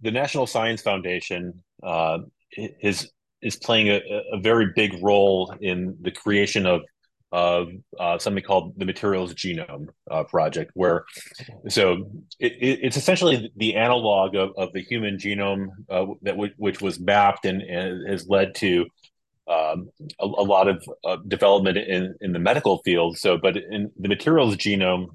the 0.00 0.10
National 0.10 0.46
Science 0.46 0.82
Foundation 0.82 1.62
uh, 1.82 2.18
is 2.56 3.10
is 3.42 3.56
playing 3.56 3.88
a, 3.88 4.00
a, 4.32 4.40
very 4.40 4.72
big 4.74 5.02
role 5.02 5.54
in 5.60 5.96
the 6.00 6.10
creation 6.10 6.66
of 6.66 6.82
of 7.32 7.68
uh, 7.98 8.16
something 8.16 8.44
called 8.44 8.74
the 8.78 8.84
Materials 8.84 9.34
Genome 9.34 9.88
uh, 10.10 10.22
Project, 10.24 10.70
where 10.74 11.04
so 11.68 12.08
it, 12.38 12.52
it's 12.60 12.96
essentially 12.96 13.50
the 13.56 13.74
analog 13.74 14.36
of, 14.36 14.52
of 14.56 14.72
the 14.72 14.80
human 14.80 15.16
genome 15.16 15.66
uh, 15.90 16.06
that 16.22 16.32
w- 16.32 16.54
which 16.58 16.80
was 16.80 17.00
mapped 17.00 17.44
and, 17.44 17.60
and 17.60 18.08
has 18.08 18.28
led 18.28 18.54
to 18.56 18.86
um, 19.48 19.90
a, 20.20 20.24
a, 20.24 20.44
lot 20.44 20.68
of 20.68 20.88
uh, 21.04 21.16
development 21.26 21.76
in, 21.76 22.14
in 22.20 22.32
the 22.32 22.38
medical 22.38 22.78
field. 22.78 23.18
So, 23.18 23.36
but 23.36 23.56
in 23.56 23.90
the 23.98 24.08
materials 24.08 24.56
genome 24.56 25.08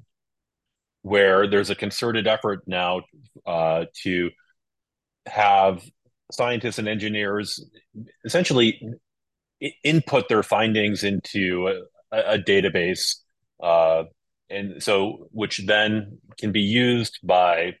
where 1.02 1.48
there's 1.48 1.70
a 1.70 1.74
concerted 1.74 2.26
effort 2.26 2.62
now 2.66 3.02
uh, 3.46 3.84
to 4.02 4.30
have 5.26 5.82
scientists 6.32 6.78
and 6.78 6.88
engineers 6.88 7.64
essentially 8.24 8.80
input 9.84 10.28
their 10.28 10.42
findings 10.42 11.04
into 11.04 11.68
a, 12.12 12.18
a 12.34 12.38
database 12.38 13.16
uh, 13.62 14.04
and 14.48 14.82
so 14.82 15.28
which 15.30 15.62
then 15.66 16.18
can 16.38 16.52
be 16.52 16.60
used 16.60 17.18
by 17.22 17.74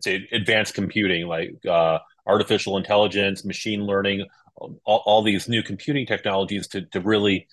say 0.00 0.26
advanced 0.32 0.74
computing 0.74 1.26
like 1.26 1.54
uh, 1.68 1.98
artificial 2.26 2.76
intelligence 2.76 3.44
machine 3.44 3.84
learning 3.84 4.26
all, 4.84 5.02
all, 5.06 5.22
these 5.22 5.48
new 5.48 5.62
computing 5.62 6.06
technologies 6.06 6.68
to, 6.68 6.82
to 6.82 7.00
really 7.00 7.46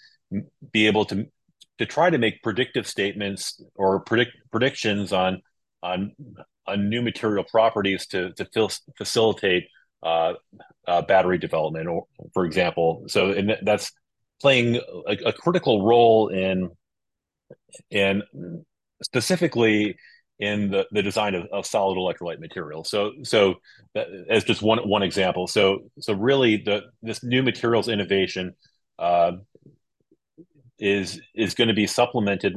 be 0.73 0.87
able 0.87 1.05
to 1.05 1.25
to 1.77 1.85
try 1.85 2.09
to 2.09 2.17
make 2.17 2.41
predictive 2.43 2.87
statements 2.87 3.61
or 3.75 3.99
predict 3.99 4.31
predictions 4.51 5.13
on 5.13 5.41
on 5.83 6.11
on 6.65 6.89
new 6.89 7.01
material 7.01 7.43
properties 7.43 8.07
to 8.07 8.33
to 8.33 8.45
fil- 8.53 8.71
facilitate 8.97 9.65
uh, 10.03 10.33
uh, 10.87 11.01
battery 11.01 11.37
development, 11.37 11.87
or 11.87 12.05
for 12.33 12.45
example. 12.45 13.03
So, 13.07 13.31
and 13.31 13.57
that's 13.63 13.91
playing 14.41 14.75
a, 15.07 15.17
a 15.27 15.33
critical 15.33 15.85
role 15.85 16.27
in 16.29 16.69
in 17.89 18.23
specifically 19.03 19.97
in 20.39 20.69
the, 20.69 20.85
the 20.91 21.01
design 21.01 21.33
of, 21.33 21.45
of 21.51 21.65
solid 21.65 21.97
electrolyte 21.97 22.39
materials. 22.39 22.89
So, 22.89 23.13
so 23.23 23.55
that, 23.95 24.07
as 24.29 24.43
just 24.43 24.61
one 24.61 24.79
one 24.87 25.03
example. 25.03 25.47
So, 25.47 25.89
so 25.99 26.13
really, 26.13 26.57
the 26.57 26.83
this 27.01 27.23
new 27.23 27.43
materials 27.43 27.87
innovation 27.87 28.55
uh, 28.99 29.33
is 30.79 31.21
is 31.35 31.53
going 31.53 31.67
to 31.67 31.73
be 31.73 31.87
supplemented 31.87 32.55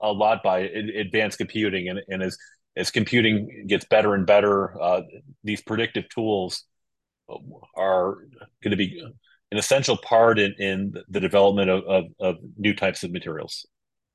a 0.00 0.12
lot 0.12 0.42
by 0.42 0.60
advanced 0.60 1.38
computing 1.38 1.88
and, 1.88 2.00
and 2.08 2.22
as 2.22 2.36
as 2.76 2.90
computing 2.90 3.66
gets 3.68 3.84
better 3.84 4.14
and 4.14 4.26
better 4.26 4.80
uh, 4.82 5.02
these 5.44 5.62
predictive 5.62 6.08
tools 6.08 6.64
are 7.76 8.26
going 8.62 8.70
to 8.70 8.76
be 8.76 9.00
an 9.52 9.58
essential 9.58 9.96
part 9.96 10.38
in, 10.38 10.52
in 10.58 10.94
the 11.08 11.20
development 11.20 11.70
of, 11.70 11.84
of, 11.84 12.04
of 12.20 12.36
new 12.58 12.74
types 12.74 13.04
of 13.04 13.12
materials. 13.12 13.66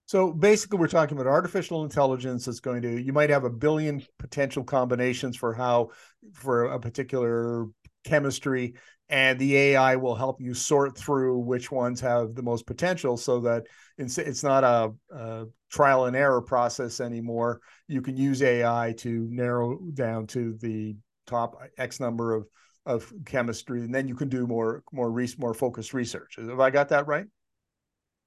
So 0.06 0.34
basically 0.34 0.80
we're 0.80 0.88
talking 0.88 1.17
about 1.17 1.30
artificial 1.30 1.84
intelligence 1.84 2.45
that's 2.45 2.60
going 2.60 2.82
to 2.82 3.02
you 3.02 3.13
might 3.13 3.30
have 3.30 3.43
a 3.43 3.49
billion 3.49 4.04
potential 4.17 4.63
combinations 4.63 5.38
for 5.38 5.54
how 5.54 5.91
for 6.34 6.65
a 6.65 6.80
particular 6.80 7.67
chemistry, 8.04 8.73
and 9.10 9.39
the 9.39 9.58
AI 9.58 9.95
will 9.95 10.15
help 10.15 10.39
you 10.39 10.54
sort 10.54 10.98
through 10.98 11.39
which 11.39 11.72
ones 11.72 12.00
have 12.02 12.36
the 12.36 12.43
most 12.43 12.67
potential, 12.67 13.17
so 13.17 13.39
that 13.41 13.63
it's, 13.98 14.17
it's 14.17 14.43
not 14.43 14.63
a, 14.63 14.91
a 15.15 15.45
trial 15.72 16.06
and 16.06 16.15
error 16.15 16.41
process 16.41 17.00
anymore. 17.00 17.60
You 17.88 18.02
can 18.02 18.17
use 18.17 18.41
AI 18.41 18.93
to 19.00 19.28
narrow 19.32 19.80
down 19.93 20.28
to 20.28 20.58
the 20.62 20.95
top 21.26 21.62
X 21.78 22.00
number 22.00 22.34
of 22.34 22.48
of 22.86 23.12
chemistry, 23.26 23.82
and 23.82 23.93
then 23.93 24.08
you 24.08 24.15
can 24.15 24.30
do 24.30 24.48
more 24.48 24.84
more 24.91 25.12
re- 25.12 25.34
more 25.38 25.54
focused 25.54 25.93
research. 25.93 26.38
Have 26.38 26.60
I 26.60 26.69
got 26.69 26.89
that 26.89 27.08
right? 27.08 27.26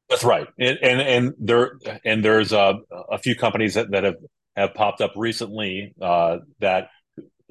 That's 0.08 0.24
right, 0.24 0.46
and 0.58 0.78
and, 0.82 1.00
and 1.00 1.34
there 1.38 1.78
and 2.04 2.24
there's 2.24 2.52
a, 2.52 2.76
a 3.10 3.18
few 3.18 3.34
companies 3.34 3.74
that, 3.74 3.90
that 3.90 4.04
have 4.04 4.16
have 4.56 4.74
popped 4.74 5.00
up 5.00 5.12
recently 5.16 5.94
uh, 6.00 6.38
that 6.60 6.88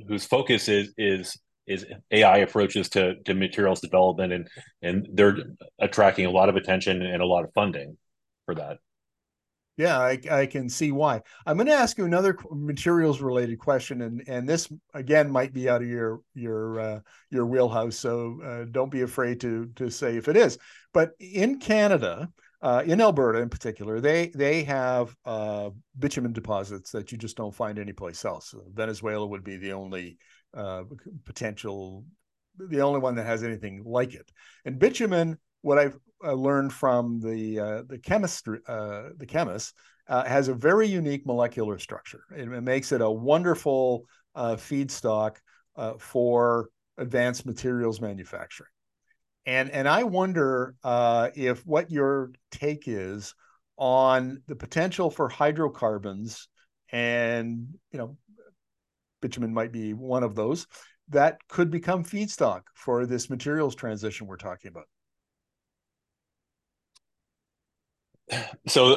whose 0.08 0.26
focus 0.26 0.68
is 0.68 0.94
is 0.98 1.38
is 1.68 1.86
AI 2.12 2.38
approaches 2.38 2.90
to 2.90 3.16
to 3.24 3.34
materials 3.34 3.82
development, 3.82 4.34
and 4.34 4.48
and 4.82 5.08
they're 5.14 5.38
attracting 5.80 6.26
a 6.26 6.32
lot 6.32 6.50
of 6.50 6.56
attention 6.56 7.02
and 7.02 7.22
a 7.22 7.26
lot 7.26 7.44
of 7.44 7.54
funding 7.54 7.98
for 8.46 8.56
that. 8.56 8.78
Yeah, 9.78 9.98
I, 10.00 10.20
I 10.30 10.46
can 10.46 10.70
see 10.70 10.92
why. 10.92 11.22
I'm 11.46 11.56
going 11.56 11.68
to 11.68 11.74
ask 11.74 11.98
you 11.98 12.06
another 12.06 12.38
materials 12.52 13.22
related 13.22 13.58
question, 13.58 14.02
and 14.02 14.24
and 14.28 14.48
this 14.48 14.72
again 14.94 15.32
might 15.32 15.54
be 15.54 15.70
out 15.70 15.82
of 15.82 15.88
your 15.88 16.20
your 16.34 16.80
uh, 16.80 17.00
your 17.30 17.46
wheelhouse, 17.46 17.98
so 17.98 18.40
uh, 18.44 18.66
don't 18.70 18.92
be 18.92 19.02
afraid 19.02 19.40
to 19.42 19.72
to 19.78 19.90
say 19.90 20.18
if 20.18 20.28
it 20.28 20.36
is. 20.36 20.58
But 20.94 21.14
in 21.20 21.58
Canada, 21.60 22.30
uh, 22.62 22.84
in 22.86 23.02
Alberta 23.02 23.40
in 23.40 23.50
particular, 23.50 24.02
they 24.02 24.28
they 24.36 24.64
have 24.64 25.16
uh, 25.26 25.72
bitumen 25.98 26.34
deposits 26.34 26.92
that 26.92 27.12
you 27.12 27.18
just 27.18 27.38
don't 27.38 27.56
find 27.56 27.80
anyplace 27.80 28.24
else. 28.26 28.54
Venezuela 28.74 29.26
would 29.26 29.44
be 29.44 29.58
the 29.58 29.74
only 29.74 30.18
uh, 30.54 30.84
potential, 31.26 32.06
the 32.58 32.82
only 32.82 33.00
one 33.00 33.16
that 33.16 33.26
has 33.26 33.44
anything 33.44 33.84
like 33.86 34.14
it. 34.14 34.32
And 34.66 34.80
bitumen, 34.80 35.38
what 35.62 35.78
I've 35.78 35.98
uh, 36.24 36.34
learned 36.34 36.74
from 36.74 37.20
the 37.20 37.60
uh, 37.60 37.84
the 37.88 37.98
chemistry 37.98 38.60
uh, 38.68 39.10
the 39.18 39.26
chemist 39.26 39.74
uh, 40.08 40.24
has 40.26 40.48
a 40.48 40.54
very 40.54 40.88
unique 40.88 41.26
molecular 41.26 41.80
structure. 41.80 42.24
It, 42.36 42.48
it 42.48 42.62
makes 42.62 42.92
it 42.92 43.02
a 43.02 43.10
wonderful 43.10 44.06
feedstock 44.36 45.38
for 46.00 46.70
advanced 46.98 47.46
materials 47.46 48.00
manufacturing. 48.02 48.70
And 49.46 49.72
and 49.72 49.88
I 49.88 50.04
wonder 50.04 50.76
uh, 50.84 51.30
if 51.36 51.66
what 51.66 51.90
your 51.90 52.32
take 52.52 52.84
is 52.88 53.34
on 53.78 54.44
the 54.48 54.56
potential 54.56 55.10
for 55.10 55.30
hydrocarbons, 55.30 56.48
and 56.92 57.68
you 57.92 57.98
know, 57.98 58.18
bitumen 59.22 59.54
might 59.54 59.72
be 59.72 59.94
one 59.94 60.24
of 60.24 60.36
those 60.36 60.68
that 61.10 61.38
could 61.48 61.70
become 61.70 62.04
feedstock 62.04 62.62
for 62.74 63.06
this 63.06 63.30
materials 63.30 63.76
transition 63.76 64.28
we're 64.28 64.38
talking 64.38 64.70
about. 64.70 64.86
so 68.68 68.96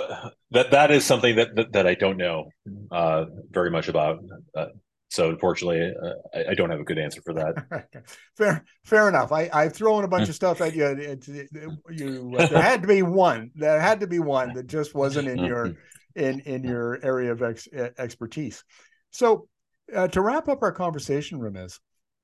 that 0.53 0.71
that 0.71 0.91
is 0.91 1.05
something 1.05 1.37
that 1.37 1.55
that, 1.57 1.73
that 1.73 1.87
I 1.87 1.95
don't 1.95 2.17
know 2.17 2.51
uh, 2.91 3.25
very 3.51 3.71
much 3.71 3.89
about. 3.89 4.21
Uh, 4.57 4.67
so 5.11 5.31
unfortunately, 5.31 5.81
uh, 5.81 6.15
I, 6.35 6.51
I, 6.51 6.55
don't 6.55 6.71
have 6.71 6.81
a 6.81 6.85
good 6.85 6.99
answer 6.99 7.21
for 7.23 7.35
that. 7.35 7.87
fair, 8.37 8.65
fair 8.85 9.09
enough. 9.09 9.31
I 9.33 9.49
I've 9.53 9.75
thrown 9.75 10.05
a 10.05 10.09
bunch 10.09 10.29
of 10.29 10.35
stuff 10.35 10.61
at 10.61 10.75
you. 10.75 10.87
It, 10.87 11.29
it, 11.29 11.49
you 11.91 12.35
uh, 12.37 12.47
there 12.47 12.63
had 12.63 12.83
to 12.83 12.89
be 12.89 13.03
one. 13.03 13.51
There 13.55 13.81
had 13.81 14.01
to 14.01 14.07
be 14.07 14.19
one 14.19 14.55
that 14.55 14.67
just 14.67 14.95
wasn't 14.95 15.29
in 15.29 15.45
your 15.45 15.75
in 16.17 16.41
in 16.41 16.65
your 16.65 16.99
area 17.05 17.33
of 17.33 17.43
ex, 17.43 17.69
expertise. 17.73 18.65
So 19.11 19.49
uh, 19.95 20.09
to 20.09 20.21
wrap 20.21 20.49
up 20.49 20.63
our 20.63 20.73
conversation, 20.73 21.41
Ramez, 21.41 21.81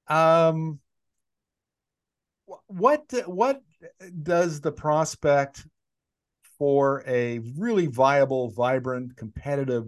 um, 0.09 0.81
what 2.67 3.05
what 3.27 3.61
does 4.23 4.61
the 4.61 4.73
prospect 4.73 5.67
for 6.59 7.03
a 7.07 7.41
really 7.57 7.87
viable, 7.87 8.51
vibrant, 8.51 9.17
competitive 9.17 9.87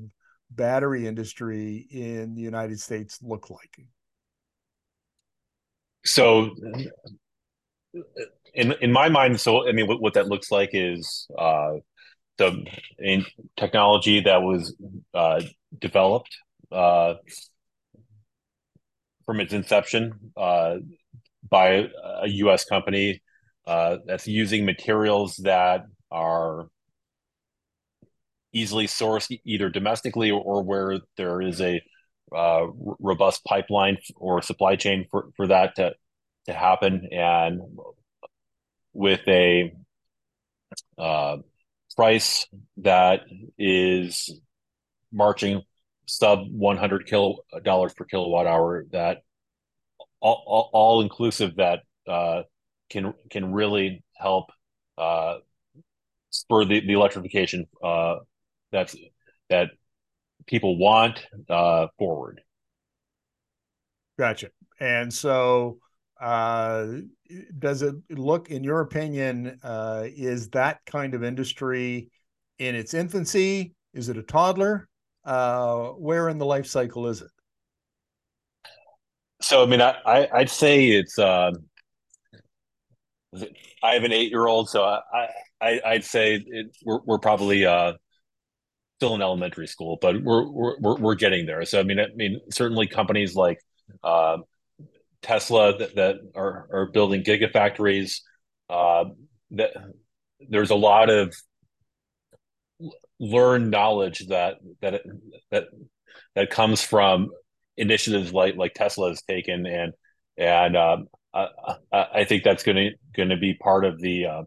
battery 0.51 1.07
industry 1.07 1.87
in 1.91 2.35
the 2.35 2.43
United 2.43 2.81
States 2.81 3.19
look 3.23 3.51
like? 3.51 3.87
So, 6.05 6.55
in 8.55 8.73
in 8.81 8.93
my 8.93 9.09
mind, 9.09 9.41
so 9.41 9.69
I 9.69 9.73
mean, 9.73 9.87
what, 9.87 10.01
what 10.01 10.15
that 10.15 10.29
looks 10.29 10.51
like 10.51 10.71
is 10.73 11.27
uh, 11.39 11.75
the 12.39 12.65
in 12.99 13.25
technology 13.57 14.21
that 14.21 14.43
was 14.43 14.75
uh, 15.15 15.43
developed 15.79 16.37
uh, 16.71 17.15
from 19.33 19.41
its 19.41 19.55
inception 19.55 20.13
uh, 20.37 20.75
by 21.49 21.89
a 22.23 22.29
U.S. 22.29 22.67
company 22.67 23.23
uh, 23.67 23.97
that's 24.05 24.29
using 24.29 24.67
materials 24.67 25.37
that 25.45 25.87
are 26.11 26.67
easily 28.53 28.87
sourced 28.87 29.35
either 29.47 29.71
domestically 29.71 30.31
or 30.31 30.63
where 30.63 30.99
there 31.17 31.41
is 31.41 31.63
a 31.63 31.81
uh, 32.37 32.67
robust 33.01 33.43
pipeline 33.47 33.97
or 34.17 34.43
supply 34.43 34.77
chain 34.77 35.07
for, 35.11 35.31
for 35.35 35.47
that 35.47 35.77
to, 35.77 35.95
to 36.45 36.53
happen 36.53 37.09
and 37.11 37.63
with 38.93 39.27
a 39.29 39.73
uh, 40.99 41.39
price 41.97 42.47
that 42.77 43.21
is 43.57 44.29
marching 45.11 45.63
sub 46.07 46.47
100 46.51 47.07
kilo 47.07 47.39
dollars 47.63 47.95
per 47.95 48.05
kilowatt 48.05 48.47
hour 48.47 48.85
that 48.93 49.19
all, 50.21 50.43
all, 50.47 50.71
all 50.73 51.01
inclusive 51.03 51.57
that 51.57 51.81
uh, 52.09 52.43
can 52.91 53.15
can 53.31 53.53
really 53.53 54.03
help 54.15 54.51
uh, 54.99 55.39
spur 56.31 56.65
the, 56.65 56.81
the 56.81 56.93
electrification 56.93 57.67
uh, 57.83 58.17
that's 58.71 58.97
that 59.51 59.71
people 60.47 60.79
want 60.79 61.25
uh, 61.49 61.87
forward. 61.99 62.41
Gotcha. 64.19 64.49
And 64.81 65.13
so, 65.13 65.79
uh, 66.21 66.87
does 67.59 67.83
it 67.83 67.95
look, 68.11 68.51
in 68.51 68.63
your 68.63 68.81
opinion, 68.81 69.59
uh, 69.63 70.05
is 70.07 70.49
that 70.51 70.81
kind 70.87 71.15
of 71.15 71.25
industry 71.25 72.11
in 72.59 72.75
its 72.75 72.95
infancy? 72.95 73.75
Is 73.95 74.09
it 74.09 74.17
a 74.17 74.23
toddler? 74.23 74.89
Uh, 75.25 75.89
where 75.91 76.29
in 76.29 76.39
the 76.39 76.47
life 76.47 76.67
cycle 76.67 77.07
is 77.07 77.23
it? 77.23 77.31
So, 79.41 79.63
I 79.63 79.67
mean, 79.67 79.81
I, 79.81 79.95
I 80.05 80.39
would 80.39 80.51
say 80.51 80.89
it's. 80.89 81.19
Uh, 81.19 81.53
I 83.83 83.95
have 83.95 84.05
an 84.05 84.13
eight-year-old, 84.13 84.69
so 84.69 84.85
I, 84.85 85.29
I 85.61 85.81
I'd 85.85 86.05
say 86.05 86.35
it, 86.47 86.77
we're 86.85 87.01
we're 87.05 87.19
probably 87.19 87.65
uh, 87.65 87.95
still 88.99 89.15
in 89.15 89.23
elementary 89.23 89.67
school, 89.67 89.99
but 90.01 90.23
we're 90.23 90.49
we're 90.49 90.97
we're 90.99 91.15
getting 91.15 91.47
there. 91.47 91.65
So 91.65 91.81
I 91.81 91.83
mean, 91.83 91.99
I 91.99 92.07
mean, 92.15 92.41
certainly 92.51 92.87
companies 92.87 93.35
like 93.35 93.59
uh, 94.05 94.39
Tesla 95.23 95.79
that, 95.79 95.97
that 95.97 96.17
are 96.35 96.69
are 96.73 96.87
building 96.93 97.25
gigafactories. 97.25 98.21
Uh, 98.69 99.07
that 99.53 99.73
there's 100.49 100.71
a 100.71 100.77
lot 100.77 101.11
of 101.11 101.35
learned 103.23 103.71
knowledge 103.71 104.27
that 104.27 104.57
that 104.83 105.03
that 105.51 105.65
that 106.35 106.51
comes 106.51 106.83
from 106.83 107.31
initiatives 107.77 108.33
like 108.33 108.57
like 108.57 108.75
Tesla 108.75 109.09
has 109.11 109.23
taken, 109.23 109.65
and 109.65 109.93
and 110.37 110.77
um, 110.77 111.07
I, 111.33 111.49
I 111.93 112.25
think 112.25 112.43
that's 112.43 112.65
going 112.65 112.77
to 112.77 112.91
going 113.15 113.31
to 113.31 113.37
be 113.37 113.55
part 113.55 113.85
of 113.85 114.01
the 114.01 114.27
uh, 114.27 114.43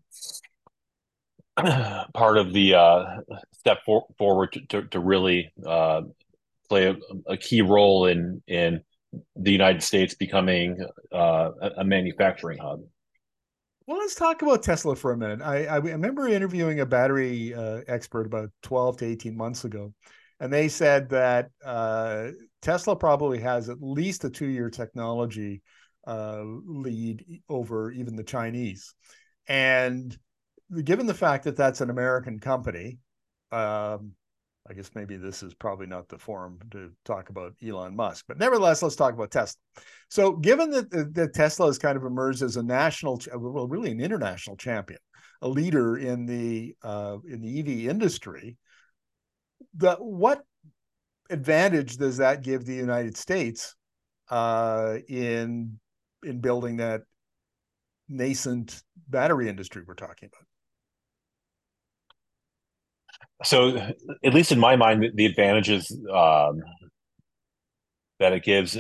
part 2.14 2.38
of 2.38 2.54
the 2.54 2.76
uh, 2.76 3.06
step 3.54 3.80
for, 3.86 4.06
forward 4.18 4.52
to, 4.54 4.66
to, 4.68 4.88
to 4.90 5.00
really 5.00 5.52
uh, 5.66 6.02
play 6.68 6.88
a, 6.88 6.96
a, 7.28 7.38
key 7.38 7.62
role 7.62 8.08
in 8.08 8.44
in 8.48 8.82
the 9.38 9.52
United 9.52 9.82
States 9.82 10.16
becoming 10.16 10.86
uh, 11.14 11.52
a, 11.78 11.86
manufacturing 11.86 12.58
hub. 12.58 12.82
Well, 13.88 14.00
let's 14.00 14.16
talk 14.16 14.42
about 14.42 14.64
Tesla 14.64 14.96
for 14.96 15.12
a 15.12 15.18
minute. 15.18 15.42
I, 15.42 15.66
I 15.66 15.76
remember 15.78 16.28
interviewing 16.28 16.80
a 16.80 16.86
battery 16.86 17.54
uh, 17.54 17.82
expert 17.88 18.26
about 18.26 18.50
12 18.64 18.98
to 18.98 19.06
18 19.06 19.38
months 19.38 19.64
ago, 19.64 19.94
and 20.40 20.52
they 20.52 20.70
said 20.70 21.10
that 21.10 21.52
uh, 21.64 22.30
Tesla 22.64 22.96
probably 22.96 23.40
has 23.42 23.70
at 23.70 23.82
least 23.82 24.24
a 24.24 24.30
two 24.30 24.48
year 24.48 24.72
technology 24.72 25.62
uh, 26.08 26.42
lead 26.66 27.42
over 27.48 27.92
even 27.92 28.16
the 28.16 28.24
Chinese. 28.24 28.96
And 29.48 30.18
given 30.84 31.06
the 31.06 31.14
fact 31.14 31.44
that 31.44 31.56
that's 31.56 31.82
an 31.82 31.92
American 31.92 32.40
company, 32.40 32.98
um, 33.52 34.14
I 34.68 34.74
guess 34.74 34.90
maybe 34.96 35.16
this 35.16 35.44
is 35.44 35.54
probably 35.54 35.86
not 35.86 36.10
the 36.10 36.18
forum 36.18 36.60
to 36.72 36.92
talk 37.04 37.30
about 37.30 37.54
Elon 37.64 37.96
Musk, 37.96 38.26
but 38.28 38.40
nevertheless, 38.40 38.82
let's 38.82 38.96
talk 38.96 39.14
about 39.14 39.30
Tesla. 39.30 39.60
So, 40.10 40.34
given 40.34 40.72
that, 40.72 41.14
that 41.14 41.34
Tesla 41.36 41.68
has 41.68 41.78
kind 41.78 41.96
of 41.96 42.04
emerged 42.04 42.42
as 42.42 42.58
a 42.58 42.64
national, 42.64 43.22
well, 43.36 43.68
really 43.68 43.92
an 43.92 44.02
international 44.02 44.58
champion, 44.58 45.00
a 45.44 45.48
leader 45.48 45.98
in 45.98 46.26
the 46.26 46.76
uh, 46.82 47.18
in 47.28 47.42
the 47.42 47.60
EV 47.60 47.90
industry, 47.92 48.58
the 49.76 49.96
what 49.98 50.42
advantage 51.30 51.98
does 51.98 52.18
that 52.18 52.42
give 52.42 52.66
the 52.66 52.74
United 52.74 53.16
States 53.18 53.76
uh, 54.30 54.98
in 55.08 55.80
in 56.24 56.42
building 56.42 56.78
that 56.78 57.02
nascent 58.10 58.82
battery 59.10 59.48
industry 59.48 59.84
we're 59.86 59.94
talking 59.94 60.30
about? 60.34 60.48
So, 63.44 63.76
at 64.24 64.34
least 64.34 64.52
in 64.52 64.60
my 64.60 64.76
mind, 64.76 65.06
the 65.14 65.26
advantages 65.26 65.92
um, 66.12 66.62
that 68.20 68.34
it 68.34 68.44
gives 68.44 68.78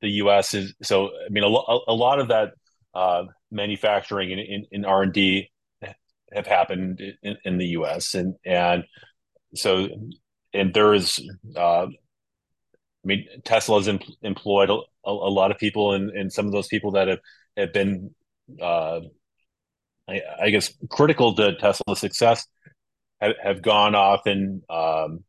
the 0.00 0.08
U.S. 0.08 0.54
is 0.54 0.74
so. 0.82 1.08
I 1.08 1.28
mean, 1.30 1.44
a, 1.44 1.46
a 1.46 1.94
lot 1.94 2.18
of 2.18 2.28
that 2.28 2.52
uh, 2.94 3.24
manufacturing 3.50 4.32
and 4.32 4.66
in, 4.70 4.84
R 4.84 5.02
and 5.02 5.12
D 5.12 5.50
have 6.32 6.46
happened 6.46 7.00
in, 7.22 7.36
in, 7.44 7.58
the 7.58 7.66
U.S. 7.68 8.14
and 8.14 8.34
and 8.44 8.84
so 9.54 9.88
and 10.52 10.74
there 10.74 10.94
is. 10.94 11.20
Uh, 11.56 11.86
I 13.02 13.06
mean, 13.06 13.26
Tesla 13.44 13.78
has 13.78 13.88
em- 13.88 14.00
employed 14.22 14.68
a, 14.68 14.78
a, 15.06 15.10
lot 15.10 15.50
of 15.50 15.56
people, 15.58 15.94
and, 15.94 16.10
and 16.10 16.30
some 16.30 16.44
of 16.44 16.52
those 16.52 16.68
people 16.68 16.90
that 16.92 17.08
have 17.08 17.20
have 17.56 17.72
been, 17.72 18.14
uh, 18.60 19.00
I, 20.06 20.20
I, 20.42 20.50
guess, 20.50 20.70
critical 20.90 21.34
to 21.36 21.56
Tesla's 21.56 21.98
success 21.98 22.46
have, 23.20 23.34
have 23.42 23.62
gone 23.62 23.94
off 23.94 24.26
and 24.26 24.62
um, 24.70 25.24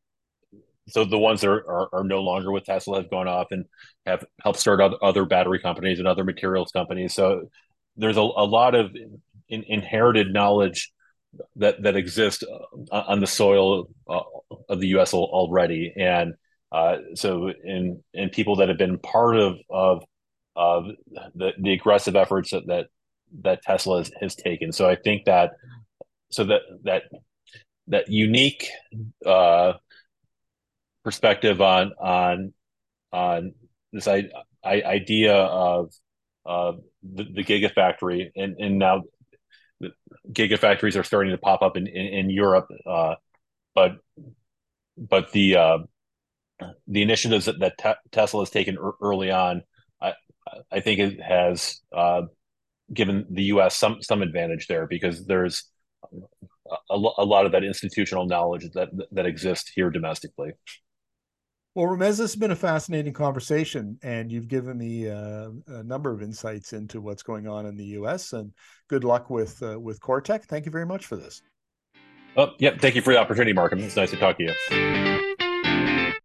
so 0.87 1.05
the 1.05 1.17
ones 1.17 1.41
that 1.41 1.49
are, 1.49 1.69
are, 1.69 1.89
are, 1.93 2.03
no 2.03 2.21
longer 2.21 2.51
with 2.51 2.65
Tesla 2.65 2.97
have 2.97 3.09
gone 3.09 3.27
off 3.27 3.47
and 3.51 3.65
have 4.05 4.25
helped 4.41 4.59
start 4.59 4.81
other 5.01 5.25
battery 5.25 5.59
companies 5.59 5.99
and 5.99 6.07
other 6.07 6.23
materials 6.23 6.71
companies. 6.71 7.13
So 7.13 7.49
there's 7.95 8.17
a, 8.17 8.21
a 8.21 8.45
lot 8.45 8.75
of 8.75 8.91
in, 9.47 9.63
inherited 9.67 10.33
knowledge 10.33 10.91
that 11.57 11.81
that 11.83 11.95
exists 11.95 12.43
uh, 12.43 12.95
on 13.07 13.19
the 13.19 13.27
soil 13.27 13.89
uh, 14.09 14.21
of 14.67 14.79
the 14.79 14.87
U.S. 14.89 15.13
already, 15.13 15.93
and 15.95 16.33
uh, 16.71 16.97
so 17.15 17.51
in 17.63 18.03
in 18.13 18.29
people 18.29 18.57
that 18.57 18.69
have 18.69 18.77
been 18.77 18.97
part 18.99 19.37
of 19.37 19.57
of 19.69 20.03
of 20.55 20.87
the, 21.35 21.51
the 21.57 21.71
aggressive 21.73 22.15
efforts 22.15 22.51
that, 22.51 22.67
that 22.67 22.87
that 23.43 23.61
Tesla 23.61 23.99
has, 23.99 24.11
has 24.19 24.35
taken. 24.35 24.71
So 24.73 24.89
I 24.89 24.95
think 24.95 25.25
that 25.25 25.51
so 26.31 26.43
that 26.45 26.61
that 26.83 27.03
that 27.87 28.09
unique 28.09 28.69
uh, 29.25 29.73
perspective 31.03 31.61
on 31.61 31.93
on 31.99 32.53
on 33.11 33.53
this 33.91 34.07
I, 34.07 34.29
I, 34.63 34.81
idea 34.83 35.35
of 35.35 35.91
uh, 36.45 36.73
the, 37.03 37.23
the 37.23 37.43
gigafactory 37.43 38.31
and 38.35 38.55
and 38.59 38.79
now 38.79 39.03
gigafactories 40.31 40.99
are 40.99 41.03
starting 41.03 41.31
to 41.31 41.37
pop 41.37 41.61
up 41.61 41.77
in 41.77 41.87
in, 41.87 42.05
in 42.05 42.29
Europe, 42.29 42.67
uh, 42.85 43.15
but 43.75 43.97
but 44.97 45.31
the 45.31 45.55
uh, 45.55 45.77
the 46.87 47.01
initiatives 47.01 47.45
that, 47.45 47.59
that 47.59 47.77
te- 47.77 48.09
Tesla 48.11 48.41
has 48.41 48.49
taken 48.49 48.77
er- 48.77 48.93
early 49.01 49.31
on, 49.31 49.63
I 50.01 50.13
I 50.71 50.79
think 50.79 50.99
it 50.99 51.21
has 51.21 51.81
uh, 51.95 52.23
given 52.93 53.25
the 53.29 53.43
U.S. 53.43 53.77
some 53.77 54.01
some 54.01 54.21
advantage 54.21 54.67
there 54.67 54.87
because 54.87 55.25
there's 55.25 55.69
a, 56.89 56.95
a 56.95 57.25
lot 57.25 57.45
of 57.45 57.51
that 57.51 57.63
institutional 57.63 58.25
knowledge 58.25 58.69
that 58.73 58.89
that 59.11 59.25
exists 59.25 59.71
here 59.73 59.89
domestically. 59.89 60.53
Well, 61.73 61.87
Ramez, 61.87 62.17
this 62.17 62.19
has 62.19 62.35
been 62.35 62.51
a 62.51 62.55
fascinating 62.55 63.13
conversation, 63.13 63.97
and 64.03 64.29
you've 64.29 64.49
given 64.49 64.77
me 64.77 65.09
uh, 65.09 65.51
a 65.67 65.83
number 65.83 66.11
of 66.11 66.21
insights 66.21 66.73
into 66.73 66.99
what's 66.99 67.23
going 67.23 67.47
on 67.47 67.65
in 67.65 67.77
the 67.77 67.85
U.S. 67.85 68.33
And 68.33 68.51
good 68.89 69.05
luck 69.05 69.29
with 69.29 69.61
uh, 69.63 69.79
with 69.79 70.01
Coretec. 70.01 70.43
Thank 70.43 70.65
you 70.65 70.71
very 70.71 70.85
much 70.85 71.05
for 71.05 71.15
this. 71.15 71.41
Oh, 72.35 72.51
yeah. 72.59 72.77
Thank 72.77 72.95
you 72.95 73.01
for 73.01 73.13
the 73.13 73.19
opportunity, 73.19 73.53
Mark. 73.53 73.73
It's 73.73 73.95
nice 73.95 74.11
to 74.11 74.17
talk 74.17 74.37
to 74.37 74.43
you. 74.43 76.15